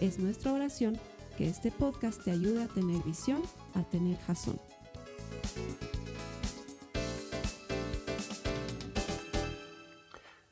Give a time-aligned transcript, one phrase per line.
[0.00, 0.98] Es nuestra oración
[1.38, 3.40] que este podcast te ayude a tener visión,
[3.74, 4.60] a tener jazón.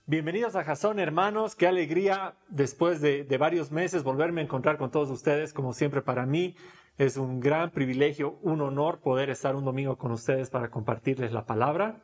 [0.07, 1.57] Bienvenidos a Jazón, hermanos.
[1.57, 5.53] Qué alegría después de, de, varios meses volverme a encontrar con todos ustedes.
[5.53, 6.56] Como siempre, para mí
[6.97, 11.45] es un gran privilegio, un honor poder estar un domingo con ustedes para compartirles la
[11.45, 12.03] palabra.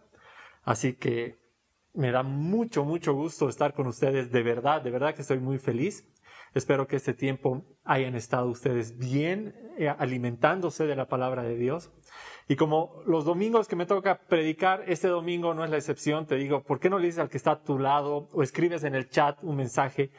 [0.63, 1.39] Así que
[1.95, 4.31] me da mucho, mucho gusto estar con ustedes.
[4.31, 6.07] De verdad, de verdad que estoy muy feliz.
[6.55, 11.93] Espero que este tiempo hayan estado ustedes bien eh, alimentándose de la palabra de Dios.
[12.49, 16.35] Y como los domingos que me toca predicar, este domingo no es la excepción, te
[16.35, 18.97] digo, ¿por qué no le dices al que está a tu lado o escribes en
[18.97, 20.11] el chat un mensaje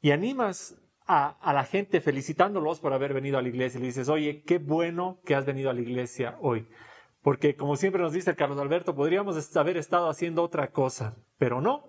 [0.00, 3.88] y animas a, a la gente felicitándolos por haber venido a la iglesia y le
[3.88, 6.66] dices, oye, qué bueno que has venido a la iglesia hoy?
[7.22, 11.84] Porque como siempre nos dice Carlos Alberto, podríamos haber estado haciendo otra cosa, pero no.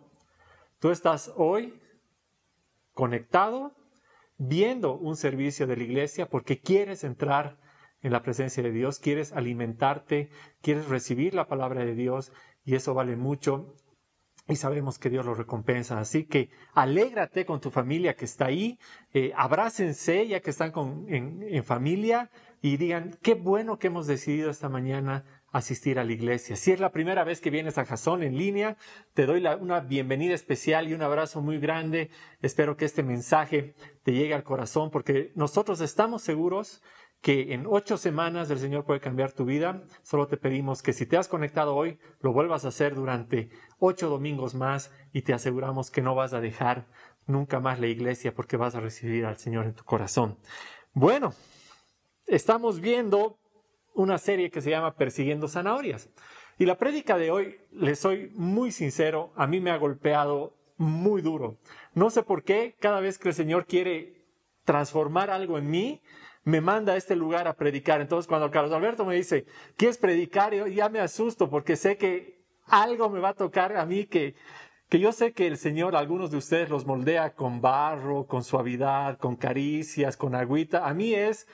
[0.79, 1.79] Tú estás hoy
[2.99, 3.71] conectado,
[4.37, 7.57] viendo un servicio de la iglesia porque quieres entrar
[8.01, 10.29] en la presencia de Dios, quieres alimentarte,
[10.61, 12.33] quieres recibir la palabra de Dios
[12.65, 13.73] y eso vale mucho
[14.49, 15.97] y sabemos que Dios lo recompensa.
[15.97, 18.77] Así que alégrate con tu familia que está ahí,
[19.13, 20.73] eh, abrácense ya que están
[21.07, 22.29] en, en familia
[22.61, 26.55] y digan, qué bueno que hemos decidido esta mañana asistir a la iglesia.
[26.55, 28.77] Si es la primera vez que vienes a Jason en línea,
[29.13, 32.09] te doy una bienvenida especial y un abrazo muy grande.
[32.41, 36.81] Espero que este mensaje te llegue al corazón porque nosotros estamos seguros
[37.21, 39.83] que en ocho semanas el Señor puede cambiar tu vida.
[40.03, 44.09] Solo te pedimos que si te has conectado hoy, lo vuelvas a hacer durante ocho
[44.09, 46.87] domingos más y te aseguramos que no vas a dejar
[47.25, 50.37] nunca más la iglesia porque vas a recibir al Señor en tu corazón.
[50.93, 51.33] Bueno,
[52.25, 53.38] estamos viendo
[53.99, 56.09] una serie que se llama Persiguiendo Zanahorias.
[56.57, 61.21] Y la prédica de hoy, les soy muy sincero, a mí me ha golpeado muy
[61.21, 61.57] duro.
[61.93, 64.25] No sé por qué, cada vez que el Señor quiere
[64.63, 66.01] transformar algo en mí,
[66.45, 67.99] me manda a este lugar a predicar.
[67.99, 69.45] Entonces, cuando Carlos Alberto me dice,
[69.75, 70.53] ¿quieres predicar?
[70.53, 74.35] Yo ya me asusto porque sé que algo me va a tocar a mí que,
[74.87, 79.17] que yo sé que el Señor, algunos de ustedes los moldea con barro, con suavidad,
[79.17, 80.87] con caricias, con agüita.
[80.87, 81.47] A mí es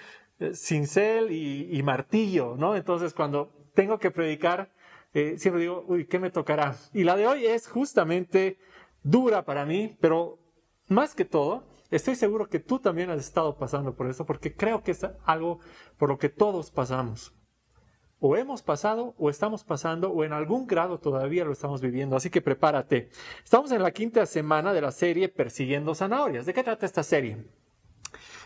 [0.53, 2.75] cincel y, martillo, ¿no?
[2.75, 4.71] Entonces cuando tengo que predicar,
[5.13, 6.75] eh, siempre digo, uy, ¿qué me tocará?
[6.93, 8.57] Y la de hoy es justamente
[9.03, 10.39] dura para mí, pero
[10.87, 14.83] más que todo, estoy seguro que tú también has estado pasando por eso, porque creo
[14.83, 15.59] que es algo
[15.97, 17.33] por lo que todos pasamos.
[18.19, 22.15] O hemos pasado, o estamos pasando, o en algún grado todavía lo estamos viviendo.
[22.15, 23.09] Así que prepárate.
[23.43, 26.45] Estamos en la quinta semana de la serie Persiguiendo Zanahorias.
[26.45, 27.45] ¿De qué trata esta serie?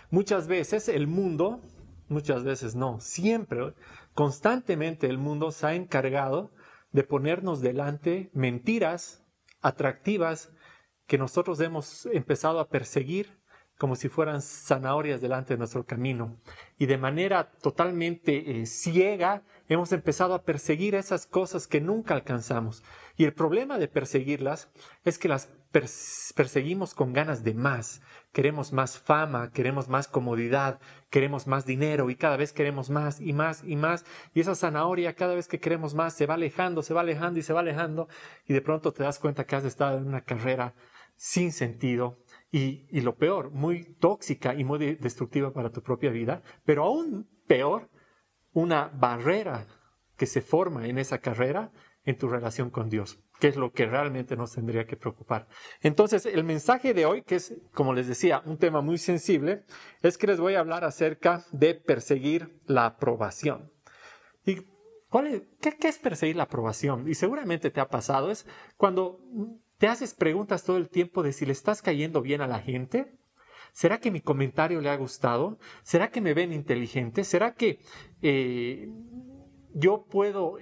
[0.10, 1.62] Muchas veces el mundo
[2.09, 3.74] muchas veces no, siempre,
[4.14, 6.52] constantemente el mundo se ha encargado
[6.92, 9.24] de ponernos delante mentiras
[9.62, 10.52] atractivas
[11.08, 13.40] que nosotros hemos empezado a perseguir
[13.80, 16.38] como si fueran zanahorias delante de nuestro camino.
[16.78, 22.84] Y de manera totalmente eh, ciega hemos empezado a perseguir esas cosas que nunca alcanzamos.
[23.16, 24.69] Y el problema de perseguirlas
[25.06, 28.02] es que las perseguimos con ganas de más.
[28.31, 33.34] Queremos más fama, queremos más comodidad, queremos más dinero y cada vez queremos más y
[33.34, 34.06] más y más.
[34.34, 37.44] Y esa zanahoria cada vez que queremos más se va alejando, se va alejando y
[37.44, 38.07] se va alejando.
[38.46, 40.75] Y de pronto te das cuenta que has estado en una carrera
[41.16, 42.18] sin sentido
[42.51, 46.41] y, y lo peor, muy tóxica y muy destructiva para tu propia vida.
[46.66, 47.90] Pero aún peor,
[48.53, 49.68] una barrera
[50.18, 51.72] que se forma en esa carrera
[52.09, 55.48] en tu relación con Dios que es lo que realmente nos tendría que preocupar.
[55.81, 59.63] Entonces, el mensaje de hoy, que es, como les decía, un tema muy sensible,
[60.01, 63.72] es que les voy a hablar acerca de perseguir la aprobación.
[64.45, 64.56] ¿Y
[65.62, 67.07] qué, es perseguir la aprobación?
[67.07, 68.45] Y seguramente te ha pasado, es
[68.75, 69.22] cuando
[69.78, 73.16] te haces preguntas todo el tiempo de si le estás cayendo bien a la gente,
[73.72, 75.60] ¿Será que mi comentario le ha gustado?
[75.84, 77.24] ¿Será que me ven inteligente?
[77.24, 77.80] ¿Será que
[78.24, 78.89] eh,
[79.75, 80.57] yo puedo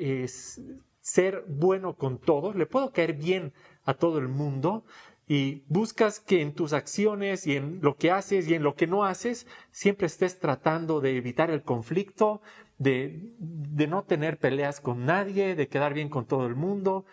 [1.07, 3.53] ser bueno con todos, le puedo caer bien
[3.85, 4.83] a todo el mundo
[5.25, 8.87] y buscas que en tus acciones y en lo que haces y en lo que
[8.87, 12.41] no haces siempre estés tratando de evitar el conflicto,
[12.77, 17.05] de, de no tener peleas con nadie, de quedar bien con todo el mundo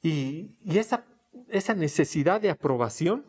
[0.00, 1.04] y, y esa,
[1.50, 3.26] esa necesidad de aprobación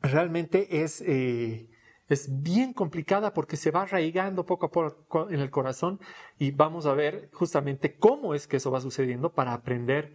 [0.00, 1.68] realmente es, eh,
[2.12, 6.00] es bien complicada porque se va arraigando poco a poco en el corazón
[6.38, 10.14] y vamos a ver justamente cómo es que eso va sucediendo para aprender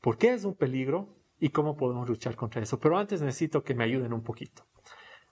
[0.00, 2.78] por qué es un peligro y cómo podemos luchar contra eso.
[2.78, 4.64] Pero antes necesito que me ayuden un poquito.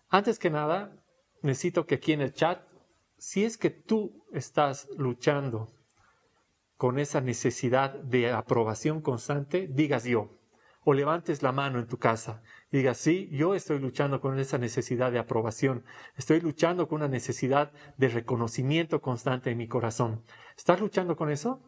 [0.09, 1.03] Antes que nada,
[1.43, 2.63] necesito que aquí en el chat,
[3.19, 5.69] si es que tú estás luchando
[6.77, 10.39] con esa necesidad de aprobación constante, digas yo,
[10.89, 14.57] o levantes la mano en tu casa y digas, sí, yo estoy luchando con esa
[14.57, 15.85] necesidad de aprobación,
[16.15, 20.23] estoy luchando con una necesidad de reconocimiento constante en mi corazón.
[20.57, 21.61] ¿Estás luchando con eso?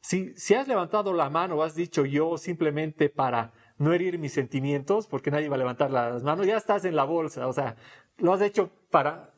[0.00, 4.32] Si, si has levantado la mano o has dicho yo simplemente para no herir mis
[4.32, 7.76] sentimientos, porque nadie va a levantar las manos, ya estás en la bolsa, o sea,
[8.16, 9.34] lo has hecho para,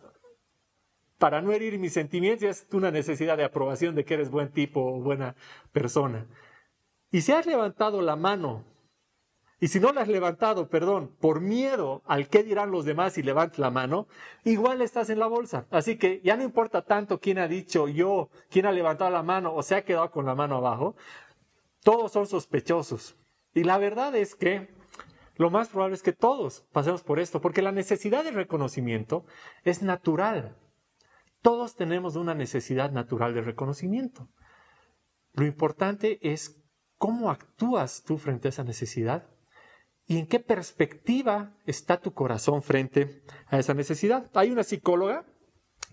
[1.19, 4.81] para no herir mis sentimientos, es una necesidad de aprobación de que eres buen tipo
[4.81, 5.35] o buena
[5.73, 6.29] persona.
[7.13, 8.65] Y si has levantado la mano,
[9.61, 13.23] y si no la has levantado, perdón, por miedo al qué dirán los demás y
[13.23, 14.09] levantas la mano,
[14.43, 15.67] igual estás en la bolsa.
[15.71, 19.55] Así que ya no importa tanto quién ha dicho yo, quién ha levantado la mano
[19.55, 20.97] o se ha quedado con la mano abajo,
[21.85, 23.15] todos son sospechosos.
[23.55, 24.75] Y la verdad es que
[25.37, 29.27] lo más probable es que todos pasemos por esto, porque la necesidad de reconocimiento
[29.65, 30.57] es natural.
[31.43, 34.29] Todos tenemos una necesidad natural de reconocimiento.
[35.35, 36.62] Lo importante es
[37.03, 39.27] cómo actúas tú frente a esa necesidad
[40.07, 44.31] y en qué perspectiva está tu corazón frente a esa necesidad.
[44.35, 45.27] Hay una psicóloga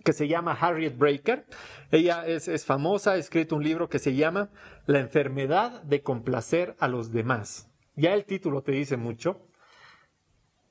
[0.05, 1.47] que se llama Harriet Breaker.
[1.89, 4.51] Ella es, famosa, ha escrito un libro que se llama
[4.85, 7.71] La enfermedad de complacer a los demás.
[7.95, 9.47] Ya el título te dice mucho.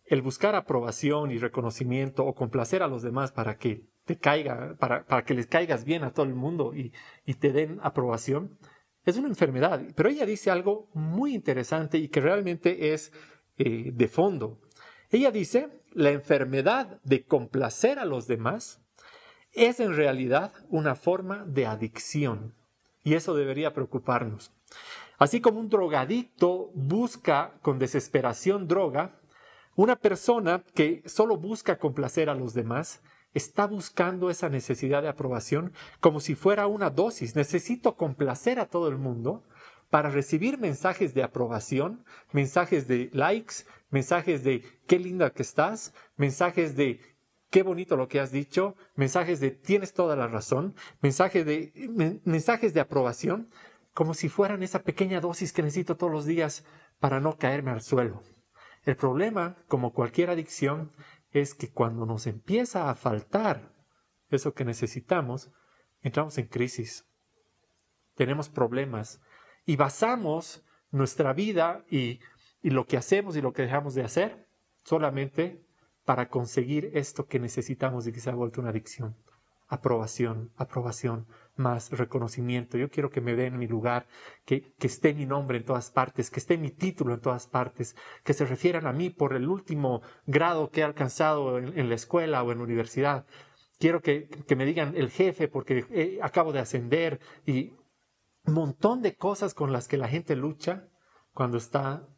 [0.05, 5.05] El buscar aprobación y reconocimiento o complacer a los demás para que te caiga, para,
[5.05, 6.93] para que les caigas bien a todo el mundo y,
[7.26, 8.56] y te den aprobación,
[9.10, 9.82] es una enfermedad.
[9.94, 13.12] Pero ella dice algo muy interesante y que realmente es
[13.58, 14.58] eh, de fondo.
[15.10, 18.81] Ella dice, la enfermedad de complacer a los demás
[19.52, 22.55] es en realidad una forma de adicción
[23.02, 24.52] y eso debería preocuparnos.
[25.19, 29.19] Así como un drogadicto busca con desesperación droga,
[29.75, 33.00] una persona que solo busca complacer a los demás
[33.34, 37.36] está buscando esa necesidad de aprobación como si fuera una dosis.
[37.36, 39.44] Necesito complacer a todo el mundo
[39.90, 46.76] para recibir mensajes de aprobación, mensajes de likes, mensajes de qué linda que estás, mensajes
[46.76, 47.00] de
[47.50, 52.75] qué bonito lo que has dicho, mensajes de tienes toda la razón, mensajes de, mensajes
[52.75, 53.50] de aprobación,
[53.94, 56.64] como si fueran esa pequeña dosis que necesito todos los días
[57.00, 58.22] para no caerme al suelo.
[58.84, 60.90] El problema, como cualquier adicción,
[61.30, 63.72] es que cuando nos empieza a faltar
[64.30, 65.50] eso que necesitamos,
[66.02, 67.06] entramos en crisis.
[68.14, 69.20] Tenemos problemas
[69.64, 72.20] y basamos nuestra vida y,
[72.62, 74.46] lo que hacemos y lo que dejamos de hacer
[74.84, 75.64] solamente
[76.04, 79.16] para conseguir esto que necesitamos y que se ha vuelto una adicción.
[79.69, 81.26] Aprobación, aprobación,
[81.58, 82.78] más reconocimiento.
[82.78, 84.06] Yo quiero que me den mi lugar,
[84.44, 87.96] que, que esté mi nombre en todas partes, que esté mi título en todas partes,
[88.25, 92.43] que se refieran a mí por el último grado que he alcanzado en, la escuela
[92.43, 93.26] o en la universidad.
[93.78, 97.72] Quiero que, que me digan el jefe porque acabo de ascender y
[98.44, 100.88] un montón de cosas con las que la gente lucha
[101.33, 102.09] cuando está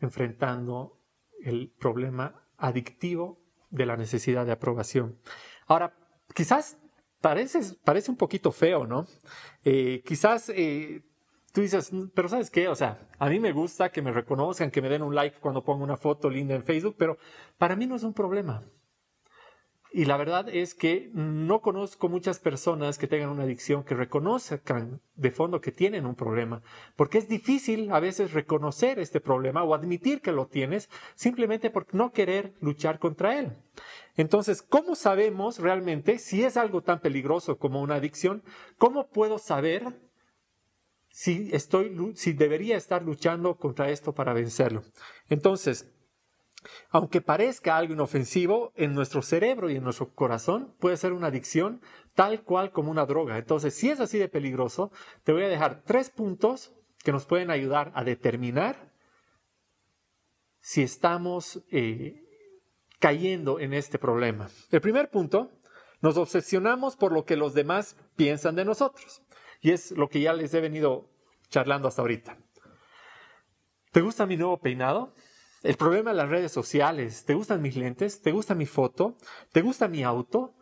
[0.00, 1.00] enfrentando
[1.42, 5.18] el problema adictivo de la necesidad de aprobación.
[5.66, 5.94] Ahora,
[6.34, 6.78] quizás
[7.22, 9.06] parece, parece un poquito feo, ¿no?
[9.64, 11.02] Eh, quizás eh,
[11.52, 12.68] tú dices, pero ¿sabes qué?
[12.68, 15.64] O sea, a mí me gusta que me reconozcan, que me den un like cuando
[15.64, 17.16] pongo una foto linda en Facebook, pero
[17.56, 18.62] para mí no es un problema.
[19.94, 25.02] Y la verdad es que no conozco muchas personas que tengan una adicción que reconozcan
[25.16, 26.62] de fondo que tienen un problema,
[26.96, 31.94] porque es difícil a veces reconocer este problema o admitir que lo tienes simplemente por
[31.94, 33.52] no querer luchar contra él.
[34.16, 38.42] Entonces, ¿cómo sabemos realmente si es algo tan peligroso como una adicción?
[38.78, 40.00] ¿Cómo puedo saber
[41.10, 44.84] si estoy si debería estar luchando contra esto para vencerlo?
[45.28, 45.91] Entonces,
[46.90, 51.80] aunque parezca algo inofensivo, en nuestro cerebro y en nuestro corazón puede ser una adicción
[52.14, 53.38] tal cual como una droga.
[53.38, 54.90] Entonces, si es así de peligroso,
[55.24, 58.92] te voy a dejar tres puntos que nos pueden ayudar a determinar
[60.60, 62.22] si estamos eh,
[63.00, 64.48] cayendo en este problema.
[64.70, 65.50] El primer punto,
[66.00, 69.22] nos obsesionamos por lo que los demás piensan de nosotros.
[69.60, 71.08] Y es lo que ya les he venido
[71.48, 72.38] charlando hasta ahorita.
[73.92, 75.14] ¿Te gusta mi nuevo peinado?
[75.62, 78.20] El problema de las redes sociales, ¿te gustan mis lentes?
[78.20, 79.16] ¿Te gusta mi foto?
[79.52, 80.54] ¿Te gusta mi auto?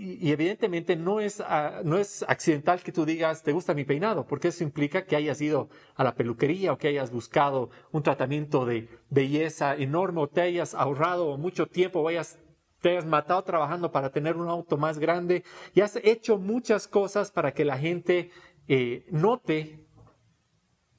[0.00, 4.26] y, evidentemente no es, ah, no es accidental que tú digas, te gusta mi peinado,
[4.26, 8.64] porque eso implica que hayas ido a la peluquería o que hayas buscado un tratamiento
[8.64, 12.38] de belleza enorme o te hayas ahorrado mucho tiempo o hayas,
[12.80, 15.44] te hayas matado trabajando para tener un auto más grande
[15.74, 18.30] y has hecho muchas cosas para que la gente
[18.68, 19.86] eh, note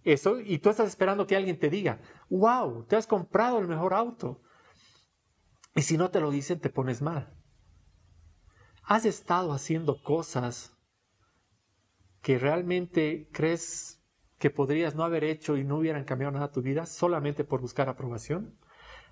[0.03, 3.93] eso y tú estás esperando que alguien te diga, wow, te has comprado el mejor
[3.93, 4.41] auto.
[5.75, 7.41] Y si no te lo dicen, te pones mal
[8.84, 10.77] has estado haciendo cosas
[12.22, 14.03] que realmente crees
[14.38, 17.89] que podrías no haber hecho y no hubieran cambiado nada tu vida solamente por buscar
[17.89, 18.60] aprobación?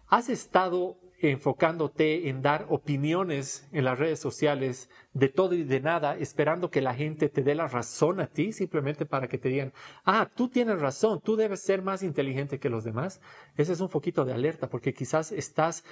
[0.08, 6.18] ¿Has estado enfocándote en dar opiniones en las redes sociales de todo y de nada,
[6.18, 9.74] esperando que la gente te dé la razón a ti, simplemente para que te digan,
[10.06, 13.22] ah, tú tienes razón, tú debes ser más inteligente que los demás?
[13.56, 15.84] Ese es un poquito de alerta, porque quizás estás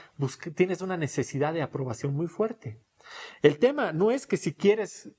[0.55, 2.79] tienes una necesidad de aprobación muy fuerte.
[3.41, 5.11] El tema no es que si quieres,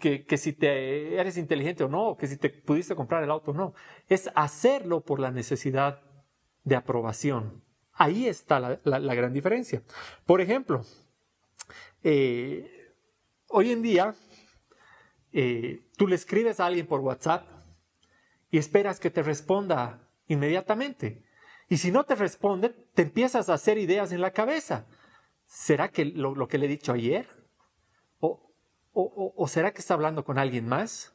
[0.00, 3.54] que, si te eres inteligente o no, que si te pudiste comprar el auto o
[3.54, 3.74] no,
[4.08, 6.02] es hacerlo por la necesidad
[6.64, 7.62] de aprobación.
[8.00, 9.82] Ahí está la, gran diferencia.
[10.24, 10.84] Por ejemplo,
[12.02, 12.94] eh,
[13.48, 14.14] hoy en día
[15.32, 17.46] eh, tú le escribes a alguien por WhatsApp
[18.50, 21.22] y esperas que te responda inmediatamente.
[21.68, 24.86] Y si no te responde, te empiezas a hacer ideas en la cabeza.
[25.50, 27.28] ¿será que lo, que le he dicho ayer?
[28.92, 31.14] ¿O, será que está hablando con alguien más?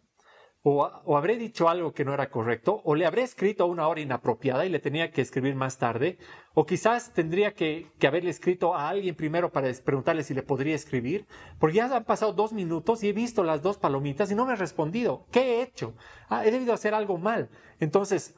[0.67, 4.01] O, habré dicho algo que no era correcto, o le habré escrito a una hora
[4.01, 6.17] inapropiada y le tenía que escribir más tarde,
[6.55, 11.27] o quizás tendría que, haberle escrito a alguien primero para preguntarle si le podría escribir,
[11.59, 14.53] porque ya han pasado dos minutos y he visto las dos palomitas y no me
[14.53, 15.27] ha respondido.
[15.31, 15.93] ¿Qué he hecho?
[16.29, 17.47] Ah, he debido hacer algo mal.
[17.79, 18.33] Entonces,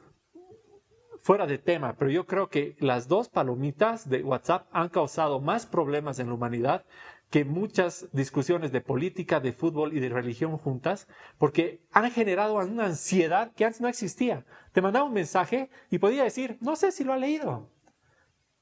[1.20, 5.64] fuera de tema, pero yo creo que las dos palomitas de WhatsApp han causado más
[5.64, 6.84] problemas en la humanidad
[7.30, 11.06] que muchas discusiones de política, de fútbol y de religión juntas,
[11.36, 14.46] porque han generado una ansiedad que antes no existía.
[14.72, 17.70] Te mandaba un mensaje y podía decir, no sé si lo ha leído.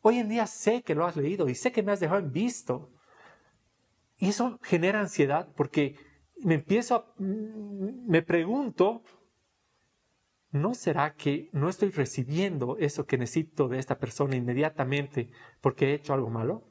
[0.01, 2.33] Hoy en día sé que lo has leído y sé que me has dejado en
[2.33, 2.91] visto.
[4.19, 5.97] Y eso genera ansiedad porque
[6.43, 9.03] me empiezo a, mm, me pregunto
[10.57, 15.31] ¿no será que no estoy recibiendo eso que necesito de esta persona inmediatamente
[15.61, 16.65] porque he hecho algo malo?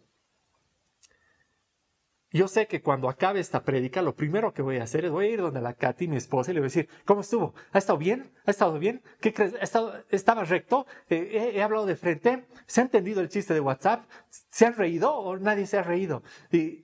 [2.36, 5.28] Yo sé que cuando acabe esta prédica, lo primero que voy a hacer es voy
[5.28, 7.56] a ir donde la Katy, mi esposa, y le voy a decir, ¿cómo estuvo?
[7.72, 8.30] ¿Ha estado bien?
[8.46, 9.02] ¿Ha estado bien?
[9.22, 9.54] ¿Qué crees?
[10.10, 10.86] ¿Estaba recto?
[11.08, 12.46] Eh, he, hablado de frente?
[12.66, 14.04] ¿Se ha entendido el chiste de WhatsApp?
[14.50, 16.24] ¿Se han reído o nadie se ha reído?
[16.52, 16.84] Y,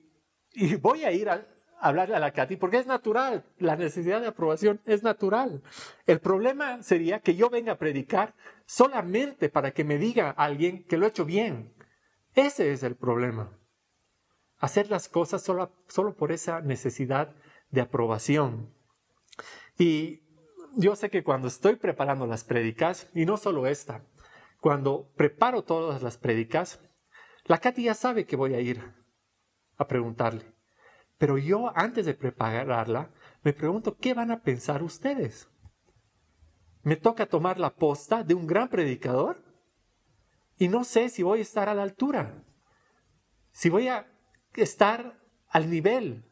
[0.54, 1.46] y voy a ir a,
[1.80, 5.62] hablarle a la Katy porque es natural, la necesidad de aprobación es natural.
[6.06, 10.96] El problema sería que yo venga a predicar solamente para que me diga alguien que
[10.96, 11.74] lo he hecho bien.
[12.34, 13.58] Ese es el problema.
[14.62, 17.34] Hacer las cosas solo, solo por esa necesidad
[17.70, 18.72] de aprobación.
[19.76, 20.22] Y
[20.76, 24.06] yo sé que cuando estoy preparando las prédicas, y no solo esta,
[24.60, 26.78] cuando preparo todas las prédicas,
[27.46, 28.94] la Katy sabe que voy a ir
[29.78, 30.44] a preguntarle.
[31.18, 33.10] Pero yo antes de prepararla,
[33.42, 35.48] me pregunto, ¿qué van a pensar ustedes?
[36.84, 39.42] Me toca tomar la posta de un gran predicador
[40.56, 42.44] y no sé si voy a estar a la altura,
[43.50, 44.11] si voy a
[44.54, 45.18] estar
[45.48, 46.24] al nivel,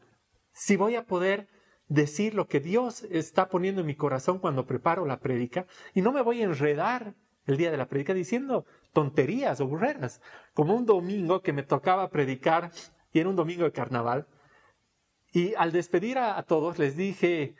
[0.51, 1.47] si voy a poder
[1.87, 6.11] decir lo que Dios está poniendo en mi corazón cuando preparo la prédica y no
[6.11, 10.21] me voy a enredar el día de la prédica diciendo tonterías o burreras,
[10.53, 12.71] como un domingo que me tocaba predicar
[13.11, 14.27] y era un domingo de carnaval
[15.33, 17.55] y al despedir a, todos les dije,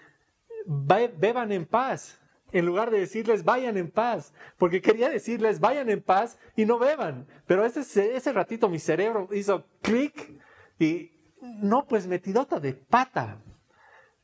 [0.65, 2.19] beban en paz,
[2.51, 6.79] en lugar de decirles vayan en paz, porque quería decirles vayan en paz y no
[6.79, 7.27] beban.
[7.47, 10.37] Pero ese, ese ratito mi cerebro hizo clic
[10.81, 11.11] y
[11.41, 13.43] no, pues metidota de pata.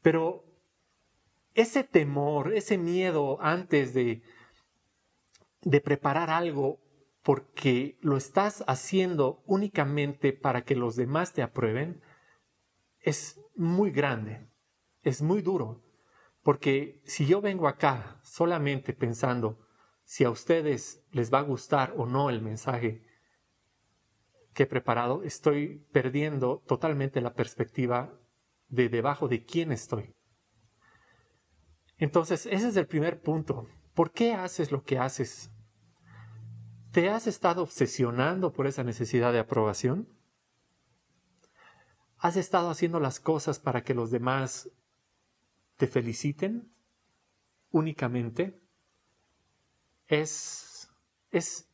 [0.02, 0.44] Pero
[1.54, 4.22] ese temor, ese miedo antes de,
[5.62, 6.80] de preparar algo
[7.24, 12.02] porque lo estás haciendo únicamente para que los demás te aprueben,
[13.02, 14.48] es muy grande,
[15.02, 15.84] es muy duro,
[16.42, 19.60] porque si yo vengo acá solamente pensando
[20.04, 23.07] si a ustedes les va a gustar o no el mensaje
[24.58, 28.20] que he preparado, estoy perdiendo totalmente la perspectiva
[28.70, 30.16] de debajo de quién estoy.
[32.00, 33.68] Entonces, ese es el primer punto.
[33.94, 35.52] ¿Por qué haces lo que haces?
[36.92, 40.10] ¿Te has estado obsesionando por esa necesidad de aprobación?
[42.18, 44.72] ¿Has estado haciendo las cosas para que los demás
[45.76, 46.74] te feliciten
[47.70, 48.60] únicamente?
[50.08, 50.90] Es,
[51.30, 51.67] es,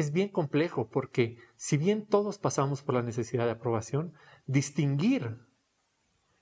[0.00, 4.14] es bien complejo porque si bien todos pasamos por la necesidad de aprobación,
[4.46, 5.38] distinguir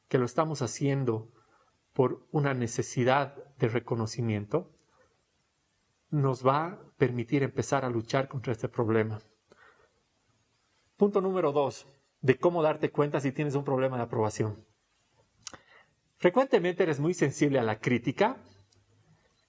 [0.08, 1.30] que lo estamos haciendo
[1.92, 4.72] por una necesidad de reconocimiento,
[6.10, 9.20] nos va a permitir empezar a luchar contra este problema.
[10.96, 11.86] Punto número dos,
[12.20, 14.64] de cómo darte cuenta si tienes un problema de aprobación.
[16.16, 18.42] Frecuentemente eres muy sensible a la crítica.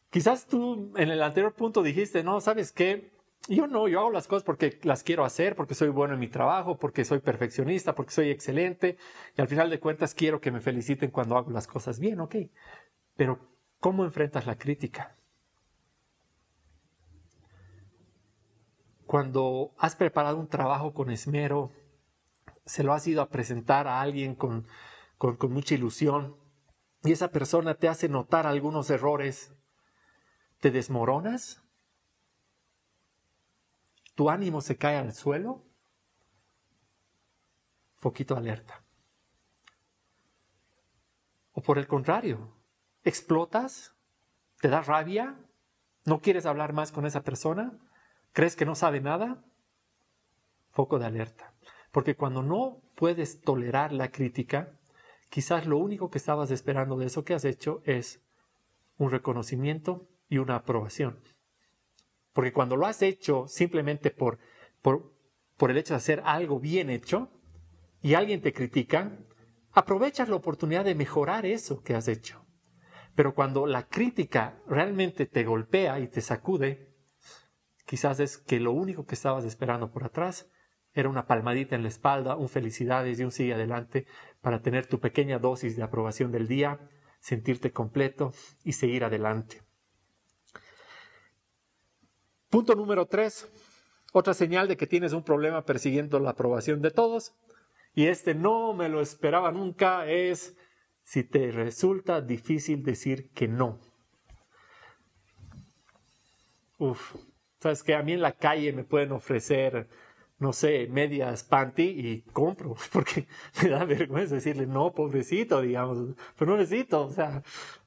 [0.09, 3.18] Quizás tú en el anterior punto dijiste, no, ¿sabes qué?
[3.49, 6.27] Yo no, yo hago las cosas porque las quiero hacer, porque soy bueno en mi
[6.27, 8.97] trabajo, porque soy perfeccionista, porque soy excelente,
[9.35, 12.35] y al final de cuentas quiero que me feliciten cuando hago las cosas bien, ok.
[13.15, 13.39] Pero,
[13.79, 15.17] ¿cómo enfrentas la crítica?
[19.07, 21.71] Cuando has preparado un trabajo con esmero,
[22.67, 24.67] se lo has ido a presentar a alguien con,
[25.17, 26.37] con, con mucha ilusión,
[27.03, 29.55] y esa persona te hace notar algunos errores,
[30.59, 31.63] ¿te desmoronas?
[34.19, 35.63] Tu ánimo se cae al suelo,
[37.95, 38.83] foquito alerta.
[41.53, 42.53] O por el contrario,
[43.05, 43.95] explotas,
[44.59, 45.37] te da rabia,
[46.03, 47.79] no quieres hablar más con esa persona,
[48.33, 49.41] crees que no sabe nada,
[50.69, 51.53] foco de alerta.
[51.93, 54.77] Porque cuando no puedes tolerar la crítica,
[55.29, 58.21] quizás lo único que estabas esperando de eso que has hecho es
[58.97, 61.21] un reconocimiento y una aprobación.
[62.33, 64.39] Porque cuando lo has hecho simplemente por,
[64.81, 67.31] por, el hecho de hacer algo bien hecho
[68.01, 69.17] y alguien te critica,
[69.71, 72.45] aprovechas la oportunidad de mejorar eso que has hecho.
[73.15, 76.95] Pero cuando la crítica realmente te golpea y te sacude,
[77.85, 80.49] quizás es que lo único que estabas esperando por atrás
[80.93, 84.05] era una palmadita en la espalda, un felicidades y un sigue adelante
[84.41, 86.79] para tener tu pequeña dosis de aprobación del día,
[87.19, 88.31] sentirte completo
[88.63, 89.68] y seguir adelante.
[92.49, 93.47] Punto número tres,
[94.11, 97.35] otra señal de que tienes un problema persiguiendo la aprobación de todos,
[97.93, 100.57] y este no me lo esperaba nunca, es
[101.03, 103.79] si te resulta difícil decir que no.
[106.79, 107.15] Uf,
[107.59, 109.87] sabes que a mí en la calle me pueden ofrecer,
[110.39, 113.27] no sé, medias panty y compro, porque
[113.61, 117.43] me da vergüenza decirle no, pobrecito, digamos, pero no necesito, o sea,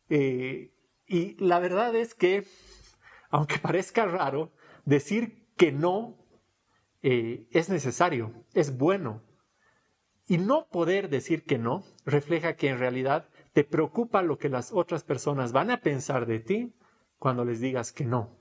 [0.09, 0.71] eh,
[1.07, 2.45] y la verdad es que
[3.33, 4.53] aunque parezca raro,
[4.85, 6.19] decir que no
[7.03, 9.23] eh, es necesario, es bueno.
[10.29, 14.71] Y no poder decir que no refleja que en realidad te preocupa lo que las
[14.71, 16.75] otras personas van a pensar de ti
[17.19, 18.39] cuando les digas que no.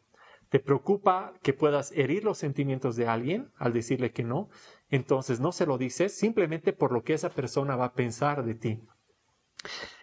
[0.49, 4.49] Te preocupa que puedas herir los sentimientos de alguien al decirle que no.
[4.89, 8.56] Entonces no se lo dices simplemente por lo que esa persona va a pensar de
[8.56, 8.82] ti.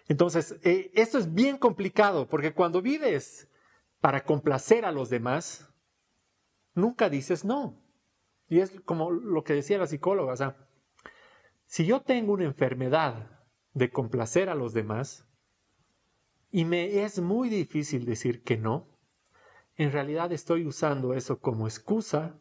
[0.07, 3.48] Entonces, eh, esto es bien complicado porque cuando vives
[4.01, 5.69] para complacer a los demás,
[6.73, 7.81] nunca dices no.
[8.47, 10.57] Y es como lo que decía la psicóloga, o sea,
[11.65, 15.27] si yo tengo una enfermedad de complacer a los demás
[16.49, 18.87] y me es muy difícil decir que no,
[19.75, 22.39] en realidad estoy usando eso como excusa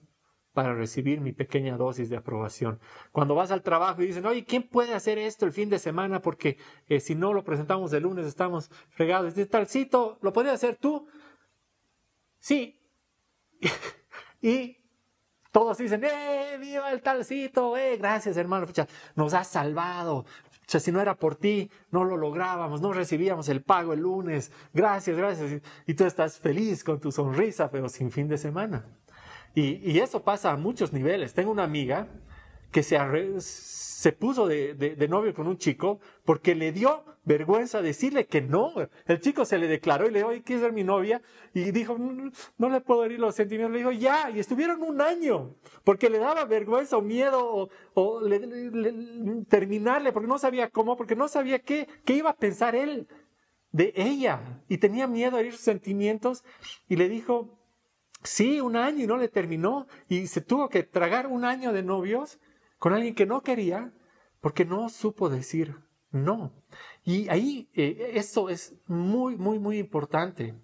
[0.55, 2.81] para recibir mi pequeña dosis de aprobación.
[3.13, 6.21] Cuando vas al trabajo y dicen, oye, ¿quién puede hacer esto el fin de semana?
[6.21, 9.35] Porque eh, si no lo presentamos el lunes estamos fregados.
[9.35, 11.07] Dice, talcito, ¿lo podrías hacer tú?
[12.39, 12.81] Sí.
[14.43, 14.77] y
[15.51, 17.77] todos dicen, ¡eh, viva el talcito!
[17.77, 18.67] ¡eh, gracias hermano!
[19.15, 20.25] nos has salvado.
[20.67, 24.53] si no era por ti, no lo lográbamos, no recibíamos el pago el lunes.
[24.73, 25.63] Gracias, gracias.
[25.87, 28.85] Y tú estás feliz con tu sonrisa, pero sin fin de semana.
[29.55, 31.35] Y, y eso pasa a muchos niveles.
[31.35, 32.07] Tengo una amiga
[32.71, 32.99] que se,
[33.41, 38.73] se puso de, novio con un chico porque le dio vergüenza decirle que no.
[39.07, 41.21] El chico se le declaró y le dijo, oye, ¿quieres ser mi novia?
[41.53, 43.73] Y dijo, no, le puedo herir los sentimientos.
[43.73, 48.21] Le dijo, ya, y estuvieron un año porque le daba vergüenza o miedo o,
[49.49, 53.09] terminarle porque no sabía cómo, porque no sabía qué, qué iba a pensar él
[53.73, 56.45] de ella y tenía miedo a herir sus sentimientos
[56.89, 57.59] y le dijo,
[58.23, 61.83] sí, un año y no le terminó y se tuvo que tragar un año de
[61.83, 62.39] novios
[62.79, 63.93] con alguien que no quería
[64.41, 65.77] porque no supo decir
[66.11, 66.53] no.
[67.05, 70.55] Y ahí eh, eso es muy, muy, muy importante.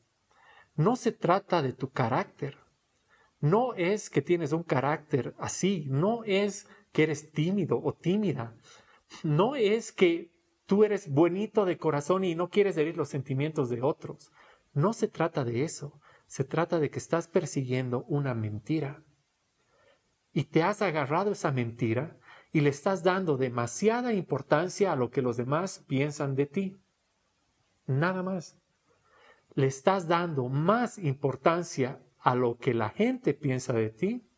[0.74, 2.58] No se trata de tu carácter.
[3.40, 5.86] No es que tienes un carácter así.
[5.88, 8.56] No es que eres tímido o tímida.
[9.22, 10.32] No es que
[10.66, 14.32] tú eres bonito de corazón y no quieres herir los sentimientos de otros.
[14.72, 16.00] No se trata de eso.
[16.26, 19.04] Se trata de que estás persiguiendo una mentira
[20.34, 22.18] y te has agarrado esa mentira
[22.52, 26.76] y le estás dando demasiada importancia a lo que los demás piensan de ti.
[27.86, 28.58] Nada más.
[29.54, 34.28] Le estás dando más importancia a lo que la gente piensa de ti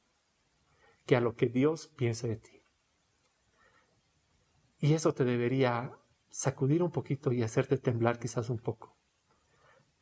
[1.06, 2.62] que a lo que Dios piensa de ti.
[4.80, 5.96] Y eso te debería
[6.28, 8.94] sacudir un poquito y hacerte temblar quizás un poco.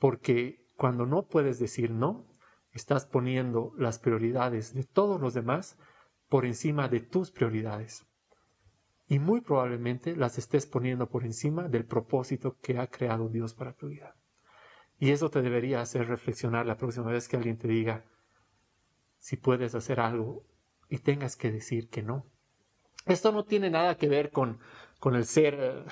[0.01, 2.27] Porque cuando no puedes decir no,
[2.75, 5.79] estás poniendo las prioridades de todos los demás
[6.29, 8.05] por encima de tus prioridades.
[9.07, 13.75] Y muy probablemente las estés poniendo por encima del propósito que ha creado Dios para
[13.75, 14.17] tu vida.
[14.99, 18.05] Y eso te debería hacer reflexionar la próxima vez que alguien te diga
[19.19, 20.45] si puedes hacer algo
[20.89, 22.27] y tengas que decir que no.
[23.07, 24.59] Esto no tiene nada que ver con,
[24.99, 25.85] con el ser,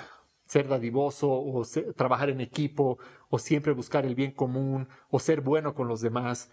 [0.46, 1.62] ser dadivoso o
[1.96, 6.50] trabajar en equipo o siempre buscar el bien común o ser bueno con los demás.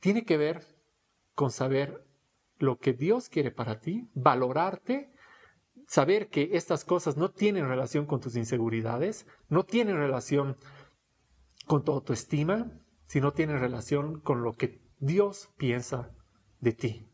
[0.00, 0.66] Tiene que ver
[1.34, 2.06] con saber
[2.58, 5.12] lo que Dios quiere para ti, valorarte,
[5.86, 10.56] saber que estas cosas no tienen relación con tus inseguridades, no tienen relación
[11.66, 12.70] con tu autoestima,
[13.06, 16.14] sino tienen relación con lo que Dios piensa
[16.60, 17.08] de ti.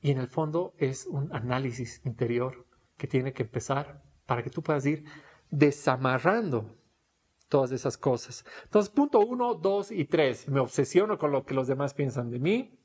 [0.00, 4.62] Y en el fondo es un análisis interior que tiene que empezar para que tú
[4.62, 5.04] puedas ir
[5.50, 6.76] desamarrando
[7.52, 8.44] todas esas cosas.
[8.64, 12.38] Entonces, punto uno, dos y tres, me obsesiono con lo que los demás piensan de
[12.38, 12.78] mí.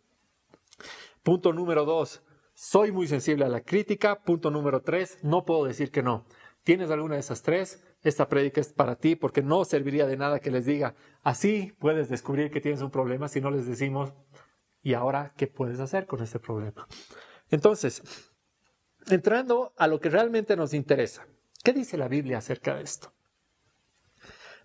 [1.24, 2.22] Punto número dos,
[2.54, 4.24] soy muy sensible a la crítica.
[4.24, 6.26] Punto número tres, no puedo decir que no.
[6.64, 7.82] ¿Tienes alguna de esas tres?
[8.04, 12.10] Esta prédica es para ti porque no serviría de nada que les diga, así puedes
[12.10, 14.14] descubrir que tienes un problema si no les decimos,
[14.88, 16.88] ¿Y ahora qué puedes hacer con este problema?
[17.50, 18.02] Entonces,
[19.10, 21.28] entrando a lo que realmente nos interesa,
[21.62, 23.12] ¿qué dice la Biblia acerca de esto?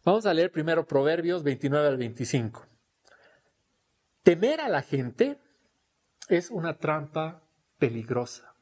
[0.04, 2.66] Vamos a leer primero Proverbios 29 al 25.
[4.24, 5.38] Temer a la gente
[6.28, 7.44] es una trampa
[7.78, 8.56] peligrosa.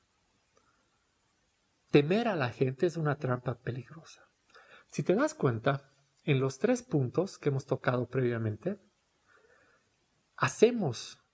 [1.90, 4.28] Temer a la gente es una trampa peligrosa.
[4.88, 5.90] Si te das cuenta,
[6.24, 8.78] en los tres puntos que hemos tocado previamente,
[10.36, 11.24] hacemos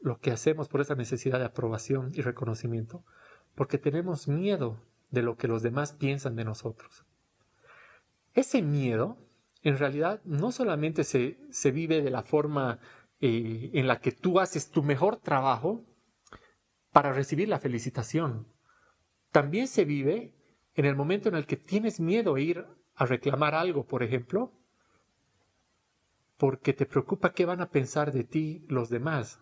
[0.00, 3.04] lo que hacemos por esa necesidad de aprobación y reconocimiento,
[3.54, 4.80] porque tenemos miedo
[5.10, 7.04] de lo que los demás piensan de nosotros.
[8.32, 9.16] Ese miedo,
[9.64, 12.78] en realidad, no solamente se, vive de la forma
[13.20, 15.84] eh, en la que tú haces tu mejor trabajo
[16.92, 18.46] para recibir la felicitación,
[19.32, 20.32] también se vive
[20.74, 24.52] en el momento en el que tienes miedo a ir a reclamar algo, por ejemplo,
[26.36, 29.40] porque te preocupa qué van a pensar de ti los demás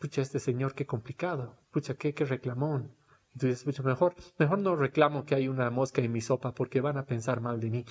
[0.00, 2.96] pucha, este señor qué complicado, pucha, qué, qué reclamón.
[3.34, 7.04] Entonces, mejor, mejor no reclamo que hay una mosca en mi sopa porque van a
[7.04, 7.84] pensar mal de mí.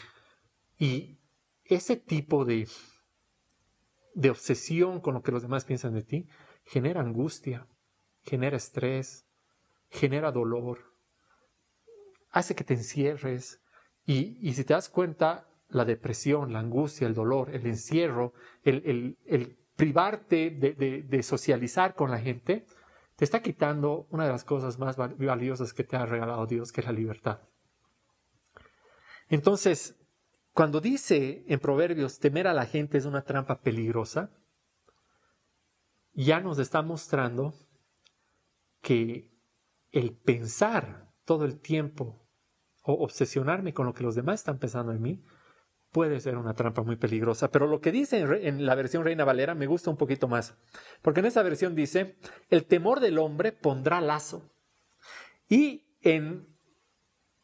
[0.79, 1.19] Y
[1.65, 2.67] ese tipo de,
[4.15, 6.27] de obsesión con lo que los demás piensan de ti
[6.63, 7.67] genera angustia,
[8.23, 9.27] genera estrés,
[9.89, 10.95] genera dolor,
[12.31, 13.61] hace que te encierres.
[14.05, 18.81] Y, y si te das cuenta, la depresión, la angustia, el dolor, el encierro, el,
[18.85, 22.65] el, el privarte de, socializar con la gente,
[23.15, 26.81] te está quitando una de las cosas más valiosas que te ha regalado Dios, que
[26.81, 27.39] es la libertad.
[29.29, 29.95] Entonces,
[30.59, 34.29] cuando dice en Proverbios, temer a la gente es una trampa peligrosa,
[36.11, 37.53] ya nos está mostrando
[38.81, 39.31] que
[39.93, 42.27] el pensar todo el tiempo
[42.81, 45.23] o obsesionarme con lo que los demás están pensando en mí,
[45.93, 47.49] puede ser una trampa muy peligrosa.
[47.51, 50.57] Pero lo que dice en, la versión Reina Valera me gusta un poquito más.
[51.01, 52.17] Porque en esa versión dice,
[52.49, 54.51] el temor del hombre pondrá lazo.
[55.47, 56.53] Y en,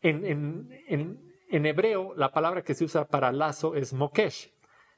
[0.02, 4.52] en, en, hebreo la palabra que se usa para lazo es mokesh,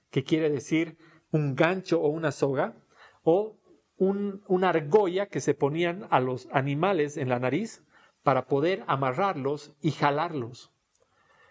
[0.10, 0.98] que quiere decir
[1.32, 2.78] un gancho o una soga
[3.24, 3.60] o
[3.98, 7.84] un, una argolla que se ponían a los animales en la nariz
[8.24, 10.74] para poder amarrarlos y jalarlos.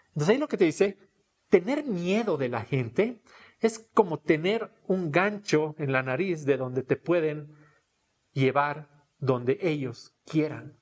[0.07, 0.97] Entonces ahí lo que te dice,
[1.49, 3.21] tener miedo de la gente
[3.59, 7.55] es como tener un gancho en la nariz de donde te pueden
[8.33, 8.89] llevar
[9.19, 10.79] donde ellos quieran.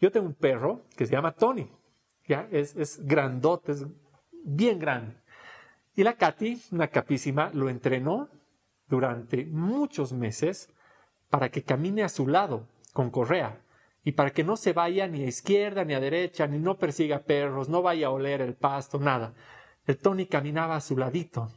[0.00, 1.70] Yo tengo un perro que se llama Tony,
[2.26, 2.48] ¿ya?
[2.50, 3.86] Es, es grandote, es
[4.44, 5.16] bien grande.
[5.94, 8.28] Y la Katy, una capísima, lo entrenó
[8.88, 10.68] durante muchos meses
[11.30, 13.60] para que camine a su lado con correa
[14.04, 17.20] y para que no se vaya ni a izquierda ni a derecha, ni no persiga
[17.20, 19.34] perros, no vaya a oler el pasto, nada.
[19.86, 21.50] El Tony caminaba a su ladito,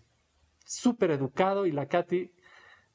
[0.64, 2.32] súper educado, y la Katy